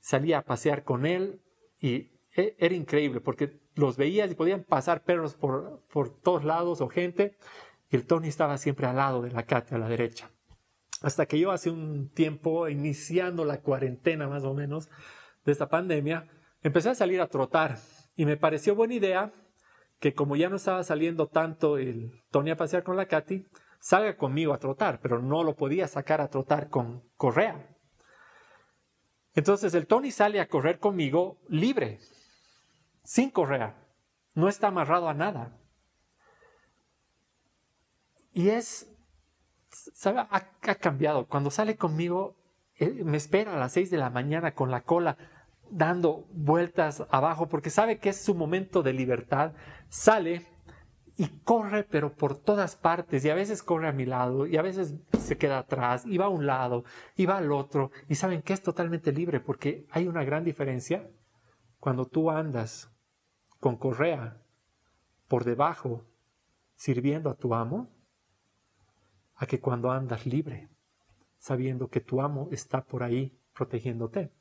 [0.00, 1.40] salía a pasear con él
[1.80, 6.80] y e, era increíble porque los veías y podían pasar perros por, por todos lados
[6.80, 7.36] o gente
[7.90, 10.30] y el Tony estaba siempre al lado de la Katy a la derecha.
[11.02, 14.88] Hasta que yo hace un tiempo, iniciando la cuarentena más o menos
[15.44, 16.28] de esta pandemia,
[16.62, 17.78] empecé a salir a trotar
[18.16, 19.32] y me pareció buena idea
[19.98, 23.46] que como ya no estaba saliendo tanto el Tony a pasear con la Katy,
[23.78, 27.68] salga conmigo a trotar, pero no lo podía sacar a trotar con correa.
[29.34, 31.98] Entonces el Tony sale a correr conmigo libre,
[33.04, 33.76] sin correa,
[34.34, 35.58] no está amarrado a nada.
[38.34, 38.90] y es,
[39.68, 40.26] ¿sabe?
[40.30, 41.26] Ha, cambiado.
[41.26, 42.34] Cuando sale conmigo,
[42.76, 45.16] eh, me espera a las 6 de la mañana con la cola
[45.70, 49.52] dando vueltas abajo porque sabe que es su momento de libertad.
[49.88, 50.46] Sale
[51.16, 54.62] y corre, pero por todas partes, y a veces corre a mi lado, y a
[54.62, 56.84] veces se queda atrás, y va a un lado,
[57.16, 61.10] y va al otro, y saben que es totalmente libre, porque hay una gran diferencia
[61.78, 62.91] cuando tú andas
[63.62, 64.42] con correa
[65.28, 66.04] por debajo,
[66.74, 67.88] sirviendo a tu amo,
[69.36, 70.68] a que cuando andas libre,
[71.38, 74.32] sabiendo que tu amo está por ahí protegiéndote.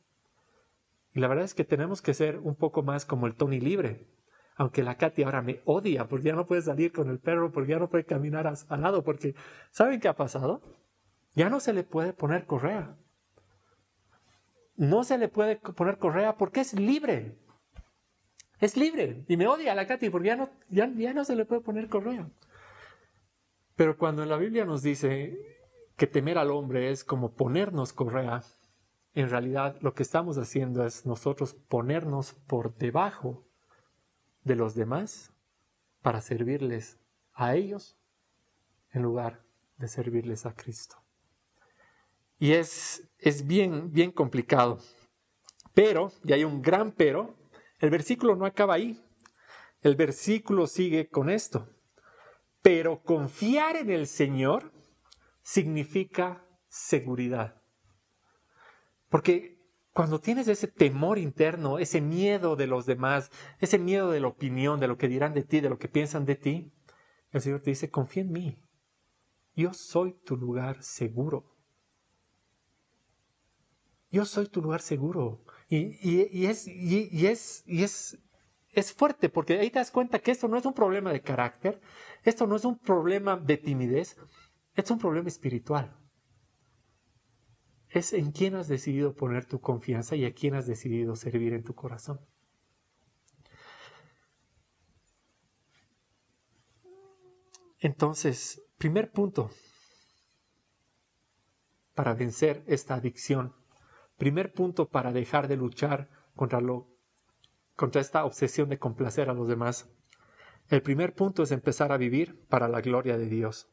[1.13, 4.07] Y la verdad es que tenemos que ser un poco más como el Tony libre,
[4.55, 7.73] aunque la Katy ahora me odia porque ya no puede salir con el perro, porque
[7.73, 9.35] ya no puede caminar al lado, porque
[9.69, 10.63] ¿saben qué ha pasado?
[11.35, 12.97] Ya no se le puede poner correa.
[14.77, 17.37] No se le puede poner correa porque es libre.
[18.61, 19.25] Es libre.
[19.27, 21.89] Y me odia la Katy porque ya no, ya, ya no se le puede poner
[21.89, 22.29] correa.
[23.75, 25.37] Pero cuando en la Biblia nos dice
[25.97, 28.43] que temer al hombre es como ponernos correa,
[29.13, 33.43] en realidad lo que estamos haciendo es nosotros ponernos por debajo
[34.43, 35.33] de los demás
[36.01, 36.99] para servirles
[37.33, 37.97] a ellos
[38.91, 39.43] en lugar
[39.77, 40.97] de servirles a Cristo.
[42.37, 44.79] Y es, es bien, bien complicado.
[45.73, 47.35] Pero, y hay un gran pero,
[47.81, 49.03] el versículo no acaba ahí.
[49.81, 51.67] El versículo sigue con esto.
[52.61, 54.71] Pero confiar en el Señor
[55.41, 57.59] significa seguridad.
[59.09, 59.59] Porque
[59.93, 64.79] cuando tienes ese temor interno, ese miedo de los demás, ese miedo de la opinión,
[64.79, 66.71] de lo que dirán de ti, de lo que piensan de ti,
[67.31, 68.63] el Señor te dice, confía en mí.
[69.55, 71.57] Yo soy tu lugar seguro.
[74.11, 75.43] Yo soy tu lugar seguro.
[75.73, 78.19] Y, es, y, es, y es,
[78.73, 81.79] es fuerte porque ahí te das cuenta que esto no es un problema de carácter,
[82.23, 84.17] esto no es un problema de timidez,
[84.75, 85.97] es un problema espiritual
[87.91, 91.63] es en quién has decidido poner tu confianza y a quién has decidido servir en
[91.63, 92.21] tu corazón.
[97.79, 99.51] Entonces, primer punto
[101.93, 103.53] para vencer esta adicción,
[104.21, 106.87] primer punto para dejar de luchar contra lo
[107.75, 109.89] contra esta obsesión de complacer a los demás.
[110.69, 113.67] El primer punto es empezar a vivir para la gloria de Dios.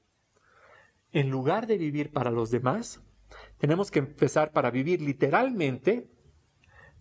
[1.13, 3.03] En lugar de vivir para los demás,
[3.59, 6.09] tenemos que empezar para vivir literalmente,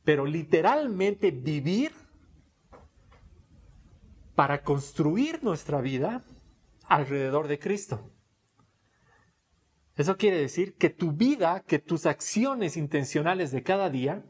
[0.03, 1.93] pero literalmente vivir
[4.36, 6.25] para construir nuestra vida
[6.89, 8.12] alrededor de Cristo.
[9.97, 14.23] Eso quiere decir que tu vida, que tus acciones intencionales de cada día,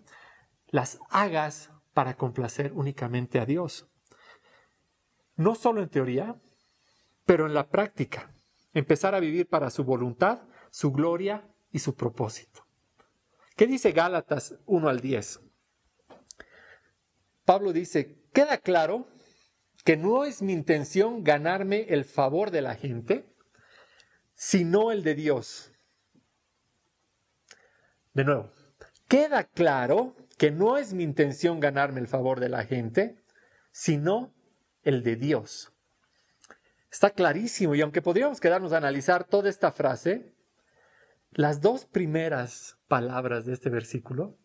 [0.70, 3.88] las hagas para complacer únicamente a Dios.
[5.36, 6.42] No solo en teoría,
[7.26, 8.34] pero en la práctica.
[8.74, 12.66] Empezar a vivir para su voluntad, su gloria y su propósito.
[13.58, 15.42] ¿Qué dice Gálatas 1 al 10?
[17.44, 19.08] Pablo dice, queda claro
[19.84, 23.34] que no es mi intención ganarme el favor de la gente,
[24.38, 25.74] sino el de Dios.
[28.14, 28.52] De nuevo,
[29.08, 33.22] queda claro que no es mi intención ganarme el favor de la gente,
[33.72, 34.34] sino
[34.84, 35.74] el de Dios.
[36.92, 40.34] Está clarísimo y aunque podríamos quedarnos a analizar toda esta frase,
[41.32, 44.38] las dos primeras palabras de este versículo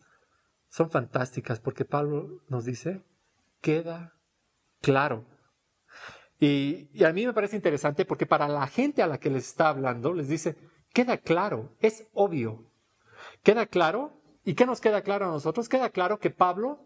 [0.69, 3.05] son fantásticas porque Pablo nos dice,
[3.61, 4.17] queda
[4.81, 5.27] claro.
[6.43, 9.69] Y, a mí me parece interesante porque para la gente a la que les está
[9.69, 10.57] hablando, les dice,
[10.93, 12.69] queda claro, es obvio.
[13.45, 15.69] Queda claro, ¿y qué nos queda claro a nosotros?
[15.69, 16.85] Queda claro que Pablo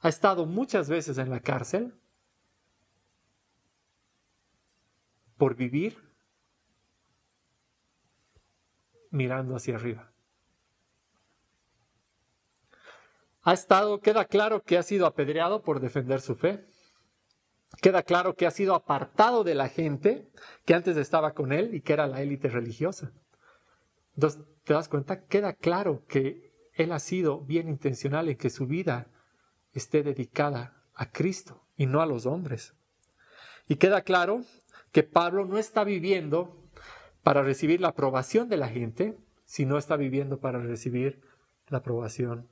[0.00, 1.92] ha estado muchas veces en la cárcel
[5.36, 6.02] por vivir
[9.10, 10.10] mirando hacia arriba.
[13.42, 16.64] Ha estado, queda claro que ha sido apedreado por defender su fe.
[17.80, 20.30] Queda claro que ha sido apartado de la gente
[20.64, 23.12] que antes estaba con él y que era la élite religiosa.
[24.14, 25.26] Entonces, ¿te das cuenta?
[25.26, 29.08] Queda claro que él ha sido bien intencional en que su vida
[29.72, 32.74] esté dedicada a Cristo y no a los hombres.
[33.68, 34.42] Y queda claro
[34.92, 36.56] que Pablo no está viviendo
[37.22, 41.20] para recibir la aprobación de la gente, si no está viviendo para recibir
[41.68, 42.48] la aprobación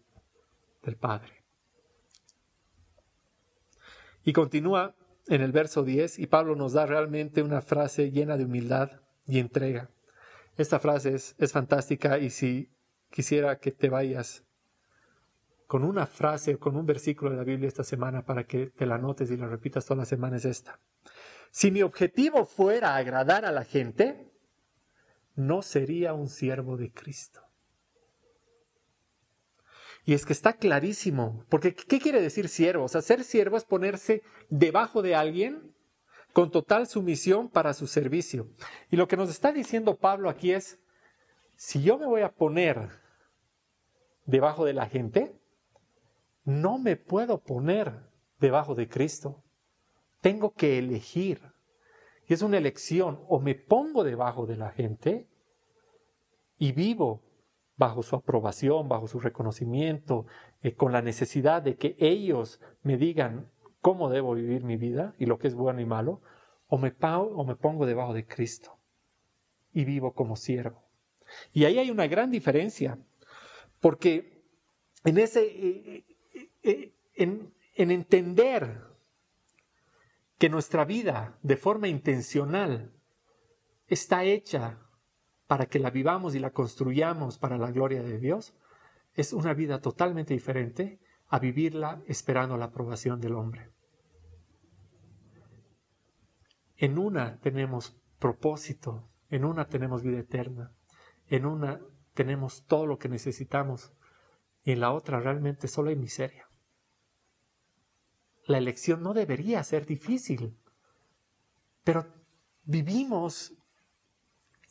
[0.83, 1.45] del Padre.
[4.25, 4.95] Y continúa
[5.27, 9.39] en el verso 10 y Pablo nos da realmente una frase llena de humildad y
[9.39, 9.91] entrega.
[10.57, 12.71] Esta frase es, es fantástica y si
[13.11, 14.45] quisiera que te vayas
[15.67, 18.87] con una frase o con un versículo de la Biblia esta semana para que te
[18.87, 20.79] la notes y la repitas todas las semanas es esta.
[21.51, 24.31] Si mi objetivo fuera agradar a la gente,
[25.37, 27.44] no sería un siervo de Cristo.
[30.05, 32.85] Y es que está clarísimo, porque ¿qué quiere decir siervo?
[32.85, 35.75] O sea, ser siervo es ponerse debajo de alguien
[36.35, 38.51] con total sumisión para su servicio.
[38.91, 40.79] Y lo que nos está diciendo Pablo aquí es,
[41.57, 42.91] si yo me voy a poner
[44.27, 45.41] debajo de la gente,
[46.45, 49.43] no me puedo poner debajo de Cristo.
[50.21, 51.41] Tengo que elegir.
[52.27, 55.29] Y es una elección, o me pongo debajo de la gente
[56.59, 57.23] y vivo
[57.77, 60.27] bajo su aprobación, bajo su reconocimiento,
[60.63, 65.27] eh, con la necesidad de que ellos me digan cómo debo vivir mi vida y
[65.27, 66.23] lo que es bueno y malo,
[66.69, 68.79] o me, o me pongo debajo de Cristo
[69.73, 70.83] y vivo como siervo.
[71.53, 72.99] Y ahí hay una gran diferencia,
[73.81, 74.43] porque
[75.05, 76.05] en ese, eh,
[76.63, 78.81] eh, en, en entender
[80.39, 82.93] que nuestra vida de forma intencional
[83.89, 84.79] está hecha
[85.47, 88.55] para que la vivamos y la construyamos para la gloria de Dios,
[89.15, 93.71] es una vida totalmente diferente a vivirla esperando la aprobación del hombre.
[96.77, 100.73] En una tenemos propósito, en una tenemos vida eterna,
[101.29, 101.81] en una
[102.15, 103.93] tenemos todo lo que necesitamos
[104.65, 106.49] y en la otra realmente solo hay miseria.
[108.47, 110.57] La elección no debería ser difícil,
[111.83, 112.07] pero
[112.65, 113.55] vivimos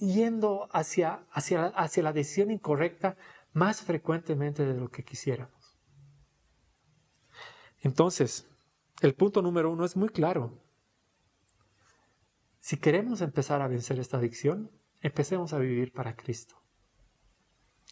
[0.03, 3.15] yendo hacia, hacia, hacia la decisión incorrecta
[3.53, 5.77] más frecuentemente de lo que quisiéramos.
[7.79, 8.47] Entonces,
[9.01, 10.59] el punto número uno es muy claro.
[12.59, 16.55] Si queremos empezar a vencer esta adicción, empecemos a vivir para Cristo.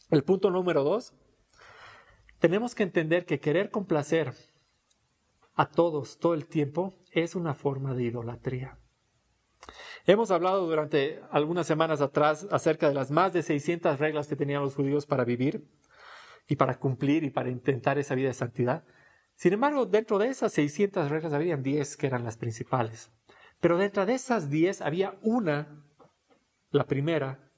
[0.09, 1.13] El punto número dos,
[2.39, 4.33] tenemos que entender que querer complacer
[5.55, 8.80] a todos todo el tiempo es una forma de idolatría.
[10.05, 14.61] Hemos hablado durante algunas semanas atrás acerca de las más de 600 reglas que tenían
[14.61, 15.67] los judíos para vivir
[16.47, 18.83] y para cumplir y para intentar esa vida de santidad.
[19.35, 23.11] Sin embargo, dentro de esas 600 reglas habían 10 que eran las principales.
[23.59, 25.83] Pero dentro de esas 10 había una,
[26.71, 27.51] la primera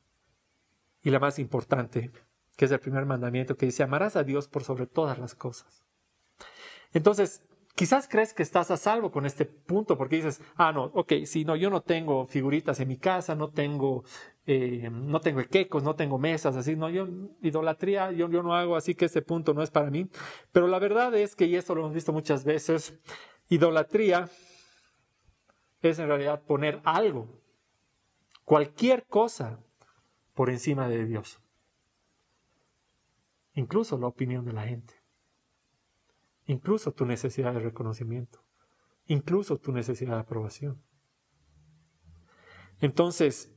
[1.02, 2.12] y la más importante,
[2.56, 5.86] que es el primer mandamiento que dice, amarás a Dios por sobre todas las cosas.
[6.94, 7.42] Entonces,
[7.76, 11.44] Quizás crees que estás a salvo con este punto porque dices, ah, no, ok, si
[11.44, 14.04] no, yo no tengo figuritas en mi casa, no tengo,
[14.46, 17.08] eh, no tengo equecos, no tengo mesas, así, no, yo,
[17.42, 20.08] idolatría, yo, yo no hago, así que este punto no es para mí.
[20.52, 22.94] Pero la verdad es que, y esto lo hemos visto muchas veces,
[23.50, 24.30] idolatría
[25.82, 27.42] es en realidad poner algo,
[28.46, 29.60] cualquier cosa,
[30.36, 31.40] por encima de Dios.
[33.56, 35.03] Incluso la opinión de la gente
[36.46, 38.44] incluso tu necesidad de reconocimiento,
[39.08, 40.82] incluso tu necesidad de aprobación.
[42.80, 43.52] Entonces,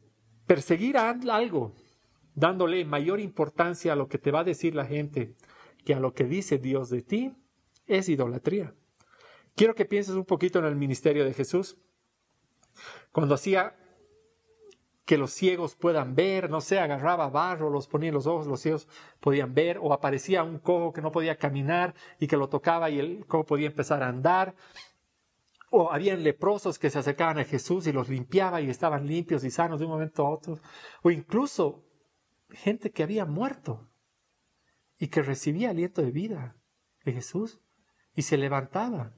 [0.47, 1.75] perseguir algo,
[2.35, 5.35] dándole mayor importancia a lo que te va a decir la gente
[5.85, 7.37] que a lo que dice Dios de ti,
[7.87, 8.75] es idolatría.
[9.55, 11.79] Quiero que pienses un poquito en el ministerio de Jesús.
[13.11, 13.77] Cuando hacía
[15.07, 18.61] que los ciegos puedan ver, no sé, agarraba barro, los ponía en los ojos, los
[18.61, 18.89] ciegos
[19.21, 22.99] podían ver, o aparecía un cojo que no podía caminar y que lo tocaba y
[22.99, 24.57] el cojo podía empezar a andar,
[25.71, 29.51] o habían leprosos que se acercaban a Jesús y los limpiaba y estaban limpios y
[29.51, 30.59] sanos de un momento a otro,
[31.03, 31.85] o incluso
[32.51, 33.89] gente que había muerto
[34.99, 36.57] y que recibía aliento de vida
[37.05, 37.61] de Jesús
[38.15, 39.13] y se levantaba,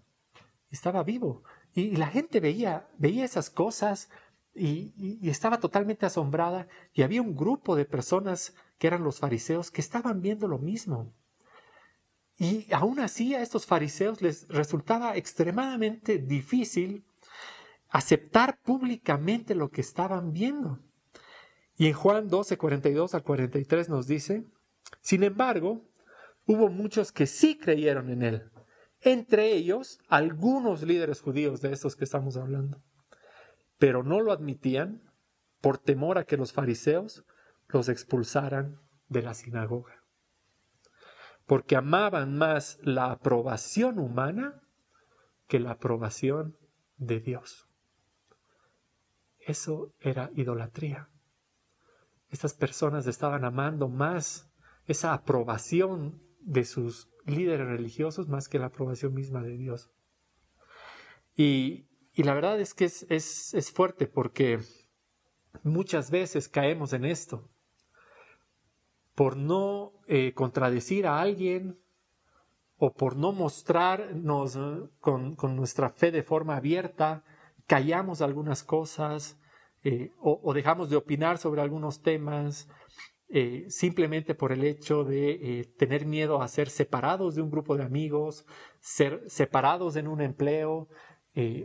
[0.71, 1.45] estaba vivo.
[1.73, 4.11] Y, la gente veía, veía esas cosas,
[4.59, 9.81] y, estaba totalmente asombrada y había un grupo de personas que eran los fariseos que
[9.81, 11.13] estaban viendo lo mismo.
[12.37, 17.05] Y aún así a estos fariseos les resultaba extremadamente difícil
[17.91, 20.79] aceptar públicamente lo que estaban viendo.
[21.77, 24.45] Y en Juan 12, 42 al 43 nos dice,
[25.01, 25.83] sin embargo,
[26.47, 28.51] hubo muchos que sí creyeron en él,
[29.01, 32.81] entre ellos algunos líderes judíos de estos que estamos hablando
[33.79, 35.03] pero no lo admitían
[35.61, 37.25] por temor a que los fariseos
[37.69, 40.05] los expulsaran de la sinagoga.
[41.47, 44.61] Porque amaban más la aprobación humana
[45.47, 46.57] que la aprobación
[46.99, 47.69] de Dios.
[49.39, 51.09] Eso era idolatría.
[52.29, 54.51] Estas personas estaban amando más
[54.85, 59.91] esa aprobación de sus líderes religiosos más que la aprobación misma de Dios.
[61.35, 61.88] Y
[62.19, 64.59] y la verdad es que es, fuerte porque
[65.63, 67.49] muchas veces caemos en esto.
[69.15, 71.79] Por no eh, contradecir a alguien
[72.77, 77.23] o por no mostrarnos eh, con, nuestra fe de forma abierta,
[77.69, 79.39] callamos algunas cosas,
[79.85, 82.69] eh, o, dejamos de opinar sobre algunos temas
[83.69, 88.47] simplemente por el hecho de tener miedo a ser separados de un grupo de amigos,
[88.81, 90.89] ser separados en un empleo,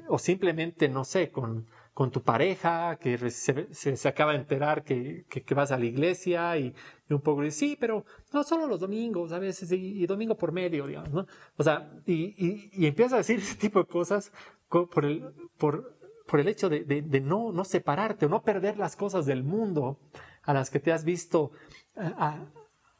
[0.08, 5.54] o simplemente, no sé, con, con tu pareja que se, acaba de enterar que, que,
[5.56, 6.74] vas a la iglesia y,
[7.10, 11.12] un poco sí, pero no solo los domingos, a veces, y, domingo por medio, digamos,
[11.12, 11.28] ¿no?
[11.58, 14.32] O sea, y, y, empiezas a decir ese tipo de cosas
[14.68, 15.24] por el,
[15.58, 15.98] por,
[16.28, 20.00] por el hecho de, de, no, no separarte o no perder las cosas del mundo
[20.44, 21.52] a las que te has visto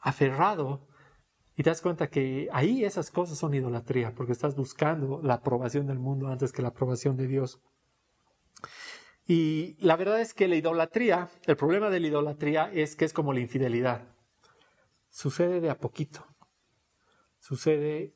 [0.00, 0.86] aferrado
[1.56, 5.86] y te das cuenta que ahí esas cosas son idolatría porque estás buscando la aprobación
[5.86, 7.60] del mundo antes que la aprobación de Dios.
[9.26, 13.12] Y la verdad es que la idolatría, el problema de la idolatría es que es
[13.12, 14.02] como la infidelidad.
[15.10, 16.26] Sucede de a poquito.
[17.38, 18.14] Sucede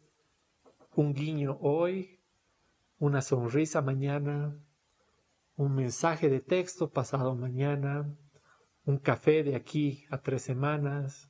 [0.95, 2.21] un guiño hoy,
[2.99, 4.59] una sonrisa mañana,
[5.55, 8.17] un mensaje de texto pasado mañana,
[8.85, 11.28] un café de aquí a tres semanas,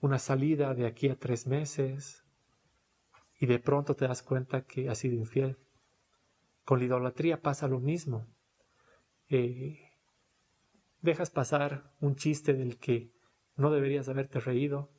[0.00, 2.24] una salida de aquí a tres meses,
[3.38, 5.58] y de pronto te das cuenta que has sido infiel.
[6.64, 8.26] Con la idolatría pasa lo mismo.
[9.28, 9.90] Eh,
[11.00, 13.12] dejas pasar un chiste del que
[13.56, 14.90] no deberías haberte reído,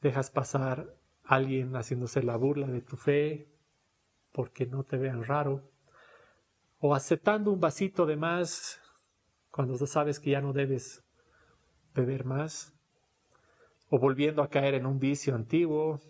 [0.00, 3.48] dejas pasar a alguien haciéndose la burla de tu fe
[4.32, 5.70] porque no te vean raro,
[6.78, 8.80] o aceptando un vasito de más
[9.50, 11.04] cuando sabes que ya no debes
[11.94, 12.74] beber más,
[13.94, 16.00] o volviendo a caer en un vicio antiguo,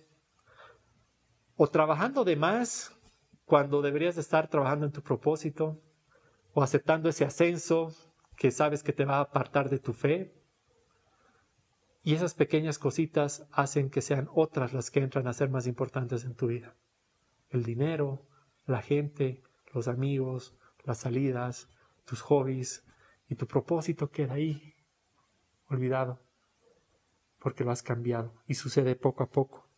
[1.57, 2.97] o trabajando de más
[3.45, 5.83] cuando deberías estar trabajando en tu propósito,
[6.55, 7.93] o aceptando ese ascenso
[8.37, 10.33] que sabes que te va a apartar de tu fe.
[12.05, 16.23] Y esas pequeñas cositas hacen que sean otras las que entran a ser más importantes
[16.23, 16.77] en tu vida.
[17.49, 18.29] El dinero,
[18.65, 19.43] la gente,
[19.75, 21.69] los amigos, las salidas,
[22.05, 22.85] tus hobbies
[23.29, 24.73] y tu propósito queda ahí,
[25.69, 26.21] olvidado,
[27.43, 29.69] porque lo has cambiado y sucede poco a poco.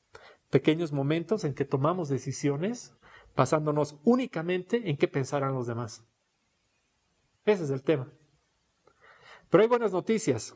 [0.50, 2.94] Pequeños momentos en que tomamos decisiones
[3.34, 6.04] basándonos únicamente en qué pensarán los demás.
[7.44, 8.12] Ese es el tema.
[9.50, 10.54] Pero hay buenas noticias.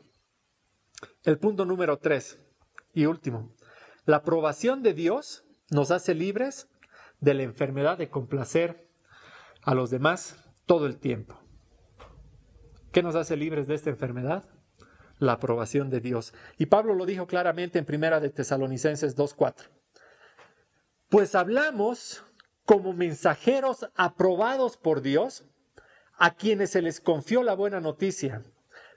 [1.23, 2.39] El punto número tres
[2.93, 3.55] y último.
[4.05, 6.69] La aprobación de Dios nos hace libres
[7.19, 8.87] de la enfermedad de complacer
[9.63, 10.35] a los demás
[10.65, 11.39] todo el tiempo.
[12.91, 14.58] ¿Qué nos hace libres de esta enfermedad?
[15.19, 16.33] La aprobación de Dios.
[16.57, 19.67] Y Pablo lo dijo claramente en Primera de Tesalonicenses 2.4.
[21.09, 22.23] Pues hablamos
[22.65, 25.43] como mensajeros aprobados por Dios
[26.17, 28.43] a quienes se les confió la buena noticia.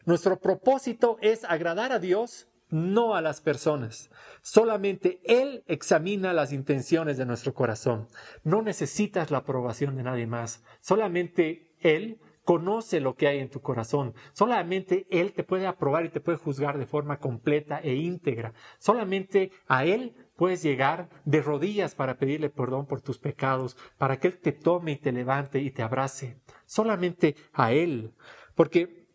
[0.04, 4.10] Nuestro propósito es agradar a Dios no a las personas.
[4.40, 8.08] Solamente Él examina las intenciones de nuestro corazón.
[8.44, 10.64] No necesitas la aprobación de nadie más.
[10.80, 14.14] Solamente Él conoce lo que hay en tu corazón.
[14.32, 18.52] Solamente Él te puede aprobar y te puede juzgar de forma completa e íntegra.
[18.78, 24.28] Solamente a Él puedes llegar de rodillas para pedirle perdón por tus pecados, para que
[24.28, 26.40] Él te tome y te levante y te abrace.
[26.66, 28.14] Solamente a Él.
[28.54, 29.06] Porque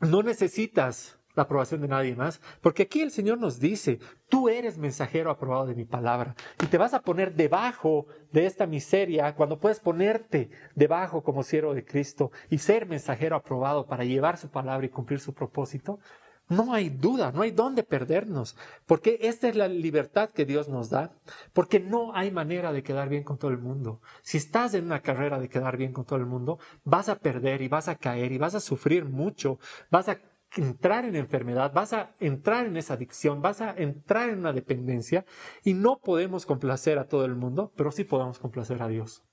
[0.00, 4.76] no necesitas la aprobación de nadie más, porque aquí el Señor nos dice, tú eres
[4.76, 9.58] mensajero aprobado de mi palabra y te vas a poner debajo de esta miseria cuando
[9.58, 14.84] puedes ponerte debajo como siervo de Cristo y ser mensajero aprobado para llevar su palabra
[14.86, 16.00] y cumplir su propósito.
[16.48, 20.88] No hay duda, no hay dónde perdernos, porque esta es la libertad que Dios nos
[20.88, 21.12] da,
[21.52, 24.00] porque no hay manera de quedar bien con todo el mundo.
[24.22, 27.60] Si estás en una carrera de quedar bien con todo el mundo, vas a perder
[27.60, 29.58] y vas a caer y vas a sufrir mucho,
[29.90, 30.18] vas a
[30.58, 35.24] entrar en enfermedad, vas a entrar en esa adicción, vas a entrar en una dependencia
[35.62, 39.24] y no podemos complacer a todo el mundo, pero sí podemos complacer a Dios.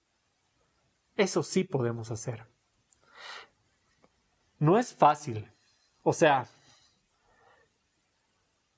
[1.15, 2.45] Eso sí podemos hacer.
[4.59, 5.51] No es fácil.
[6.03, 6.47] O sea,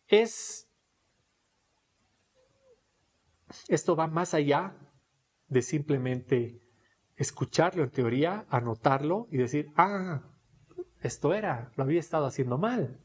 [0.08, 0.68] es...
[3.68, 4.76] Esto va más allá
[5.48, 6.62] de simplemente
[7.16, 10.22] escucharlo en teoría, anotarlo y decir, ah,
[11.02, 12.98] esto era, lo había estado haciendo mal.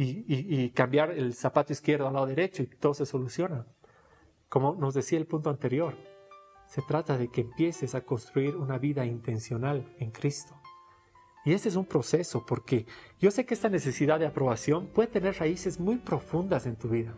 [0.00, 3.66] Y, cambiar el zapato izquierdo al lado derecho y todo se soluciona.
[4.48, 5.96] Como nos decía el punto anterior,
[6.68, 10.54] se trata de que empieces a construir una vida intencional en Cristo.
[11.44, 12.86] Y ese es un proceso porque
[13.18, 17.14] yo sé que esta necesidad de aprobación puede tener raíces muy profundas en tu vida.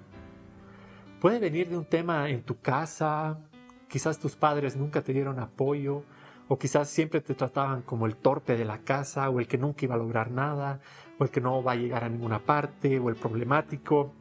[1.20, 3.40] Puede venir de un tema en tu casa,
[3.88, 6.04] quizás tus padres nunca te dieron apoyo,
[6.52, 9.84] o quizás siempre te trataban como el torpe de la casa, o el que nunca
[9.84, 10.80] iba a lograr nada,
[11.16, 14.12] o el que no va a llegar a ninguna parte, o el problemático,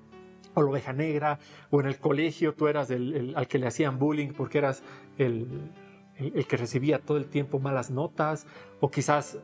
[0.54, 1.40] o la oveja negra,
[1.72, 4.84] o en el colegio tú eras al que le hacían bullying porque eras
[5.18, 5.72] el,
[6.18, 8.46] el, que recibía todo el tiempo malas notas,
[8.80, 9.40] o quizás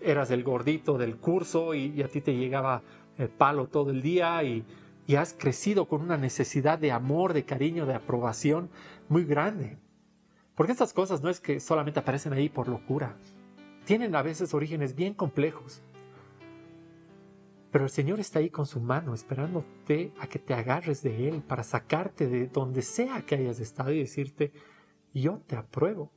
[0.00, 2.82] eras el gordito del curso y, a ti te llegaba
[3.16, 4.64] el palo todo el día y
[5.14, 8.70] has crecido con una necesidad de amor, de cariño, de aprobación
[9.08, 9.83] muy grande.
[10.54, 13.16] Porque estas cosas no es que solamente aparecen ahí por locura.
[13.84, 15.82] Tienen a veces orígenes bien complejos.
[17.72, 21.42] Pero el Señor está ahí con su mano, esperándote a que te agarres de Él
[21.42, 24.52] para sacarte de donde sea que hayas estado y decirte,
[25.12, 26.12] yo te apruebo.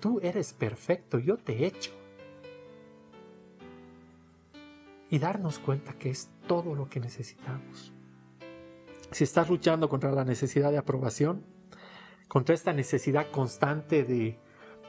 [0.00, 1.90] Tú eres perfecto, yo te echo.
[5.10, 7.92] Y darnos cuenta que es todo lo que necesitamos.
[9.10, 11.42] Si estás luchando contra la necesidad de aprobación,
[12.28, 14.38] contra esta necesidad constante de,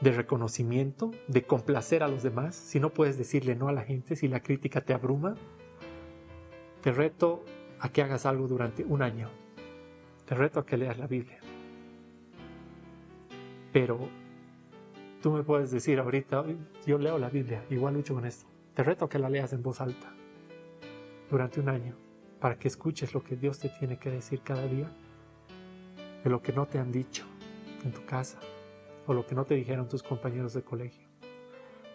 [0.02, 4.28] reconocimiento, de complacer a los demás, si no puedes decirle no a la gente, si
[4.28, 5.36] la crítica te abruma,
[6.82, 7.44] te reto
[7.80, 9.30] a que hagas algo durante un año.
[10.26, 11.38] Te reto a que leas la Biblia.
[13.72, 14.00] Pero
[15.22, 16.44] tú me puedes decir ahorita,
[16.86, 18.46] yo leo la Biblia, igual lucho con esto.
[18.74, 20.12] Te reto a que la leas en voz alta
[21.30, 22.09] durante un año
[22.40, 24.90] para que escuches lo que Dios te tiene que decir cada día
[26.24, 27.24] de lo que no te han dicho
[27.84, 28.38] en tu casa,
[29.06, 31.06] o lo que no te dijeron tus compañeros de colegio,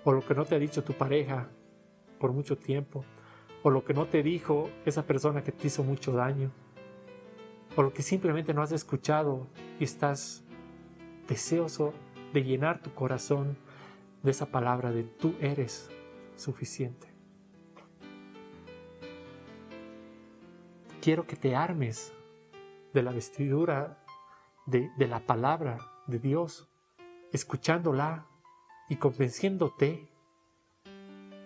[0.04, 1.48] o lo que no te ha dicho tu pareja
[2.20, 3.04] por mucho tiempo,
[3.64, 6.52] o lo que no te dijo esa persona que te hizo mucho daño,
[7.76, 9.48] o lo que simplemente no has escuchado
[9.80, 10.44] y estás
[11.28, 11.94] deseoso
[12.34, 13.58] de llenar tu corazón
[14.24, 15.90] de esa palabra de tú eres
[16.36, 17.15] suficiente.
[21.06, 22.12] Quiero que te armes
[22.92, 24.04] de la vestidura
[24.66, 25.78] de, la palabra
[26.08, 26.68] de Dios
[27.32, 28.26] escuchándola
[28.90, 30.10] y convenciéndote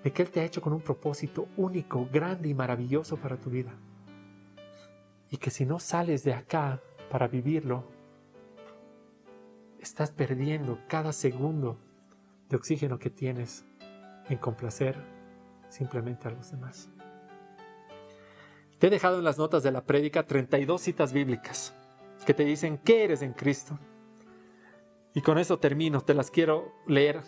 [0.02, 3.50] de que Él te ha hecho con un propósito único, grande y maravilloso para tu
[3.50, 3.74] vida.
[5.30, 6.82] Y que si no sales de acá
[7.12, 7.84] para vivirlo,
[9.82, 11.78] estás perdiendo cada segundo
[12.48, 13.66] de oxígeno que tienes
[14.30, 14.96] en complacer
[15.68, 16.90] simplemente a los demás.
[18.80, 21.76] Te he dejado en las notas de la prédica 32 citas bíblicas
[22.26, 23.78] que te dicen qué eres en Cristo
[25.14, 27.22] y con eso termino, te las quiero leer,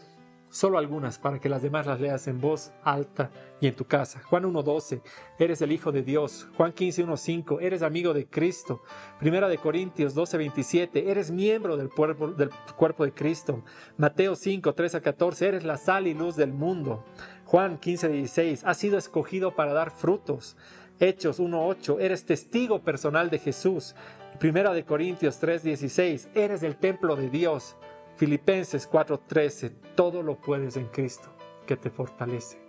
[0.49, 4.21] solo algunas, para que las demás las leas en voz alta y en tu casa.
[4.23, 5.01] Juan 1.12,
[5.39, 6.47] eres el Hijo de Dios.
[6.55, 8.83] Juan 15.1.5, eres amigo de Cristo.
[9.19, 13.63] Primera de Corintios 12.27, eres miembro del cuerpo, del cuerpo de Cristo.
[13.97, 17.03] Mateo 5, 13 a 14, eres la sal y luz del mundo.
[17.45, 20.55] Juan 15.16, has sido escogido para dar frutos.
[21.01, 23.95] Hechos 1.8, eres testigo personal de Jesús.
[24.37, 27.75] Primera de Corintios 3:16, eres el templo de Dios.
[28.17, 31.29] Filipenses 4:13, todo lo puedes en Cristo
[31.65, 32.61] que te fortalece.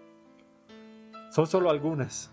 [1.31, 2.31] Son solo algunas.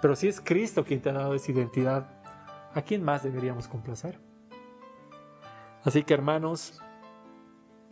[0.00, 2.10] Pero si es Cristo quien te ha dado esa identidad,
[2.74, 4.18] ¿a quién más deberíamos complacer?
[5.84, 6.82] Así que hermanos,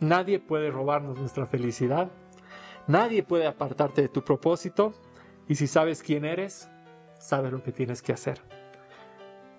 [0.01, 2.11] nadie puede robarnos nuestra felicidad,
[2.85, 4.93] nadie puede apartarte de tu propósito
[5.47, 6.69] y si sabes quién eres,
[7.21, 8.41] sabes lo que tienes que hacer.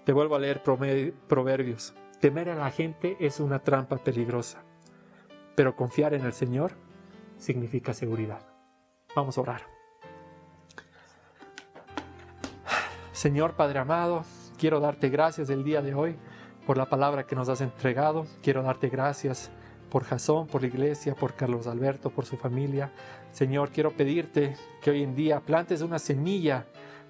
[0.05, 1.95] Te vuelvo a leer Proverbios.
[2.21, 4.63] Temer a la gente es una trampa peligrosa,
[5.57, 6.73] pero confiar en el Señor
[7.37, 8.41] significa seguridad.
[9.17, 9.63] Vamos a orar.
[13.13, 14.25] Señor Padre amado,
[14.59, 16.17] quiero darte gracias el día de hoy
[16.67, 18.27] por la palabra que nos has entregado.
[18.43, 19.51] Quiero darte gracias
[19.91, 22.93] por Jasón, por la iglesia, por Carlos Alberto, por su familia.
[23.33, 26.67] Señor, quiero pedirte que hoy en día plantes una semilla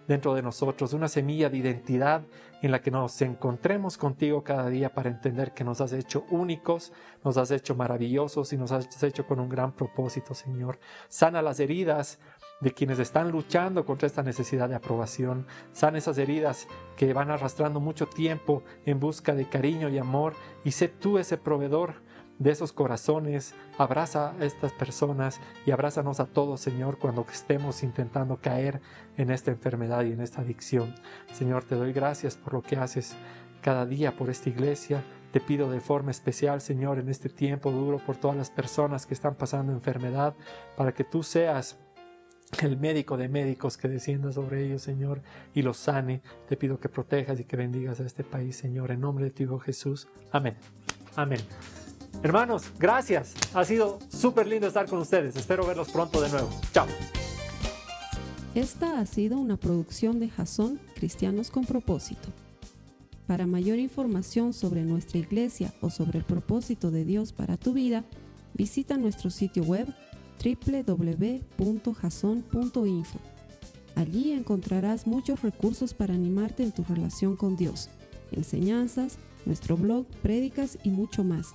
[0.08, 2.22] dentro de nosotros, una semilla de identidad
[2.62, 6.92] en la que nos encontremos contigo cada día para entender que nos has hecho únicos,
[7.24, 10.78] nos has hecho maravillosos y nos has hecho con un gran propósito, Señor.
[11.08, 12.20] Sana las heridas
[12.60, 15.46] de quienes están luchando contra esta necesidad de aprobación.
[15.72, 20.34] Sana esas heridas que van arrastrando mucho tiempo en busca de cariño y amor
[20.64, 21.94] y sé tú ese proveedor
[22.38, 28.38] de esos corazones, abraza a estas personas y abrázanos a todos, Señor, cuando estemos intentando
[28.40, 28.80] caer
[29.16, 30.94] en esta enfermedad y en esta adicción.
[31.32, 33.16] Señor, te doy gracias por lo que haces
[33.60, 35.04] cada día por esta iglesia.
[35.30, 39.14] Te pido de forma especial, Señor, en este tiempo duro por todas las personas que
[39.14, 40.34] están pasando enfermedad,
[40.76, 41.78] para que tú seas
[42.60, 45.22] el médico de médicos que descienda sobre ellos, Señor,
[45.54, 46.20] y los sane.
[46.48, 49.44] Te pido que protejas y que bendigas a este país, Señor, en nombre de tu
[49.44, 50.08] Hijo Jesús.
[50.32, 50.56] Amén.
[51.16, 51.40] Amén.
[52.22, 53.34] Hermanos, gracias.
[53.52, 55.34] Ha sido súper lindo estar con ustedes.
[55.34, 56.48] Espero verlos pronto de nuevo.
[56.72, 56.86] Chao.
[58.54, 62.28] Esta ha sido una producción de Jason Cristianos con Propósito.
[63.26, 68.04] Para mayor información sobre nuestra iglesia o sobre el propósito de Dios para tu vida,
[68.54, 69.88] visita nuestro sitio web
[70.44, 71.58] www.jason.info.
[73.96, 77.88] Allí encontrarás muchos recursos para animarte en tu relación con Dios,
[78.30, 81.54] enseñanzas, nuestro blog, prédicas y mucho más.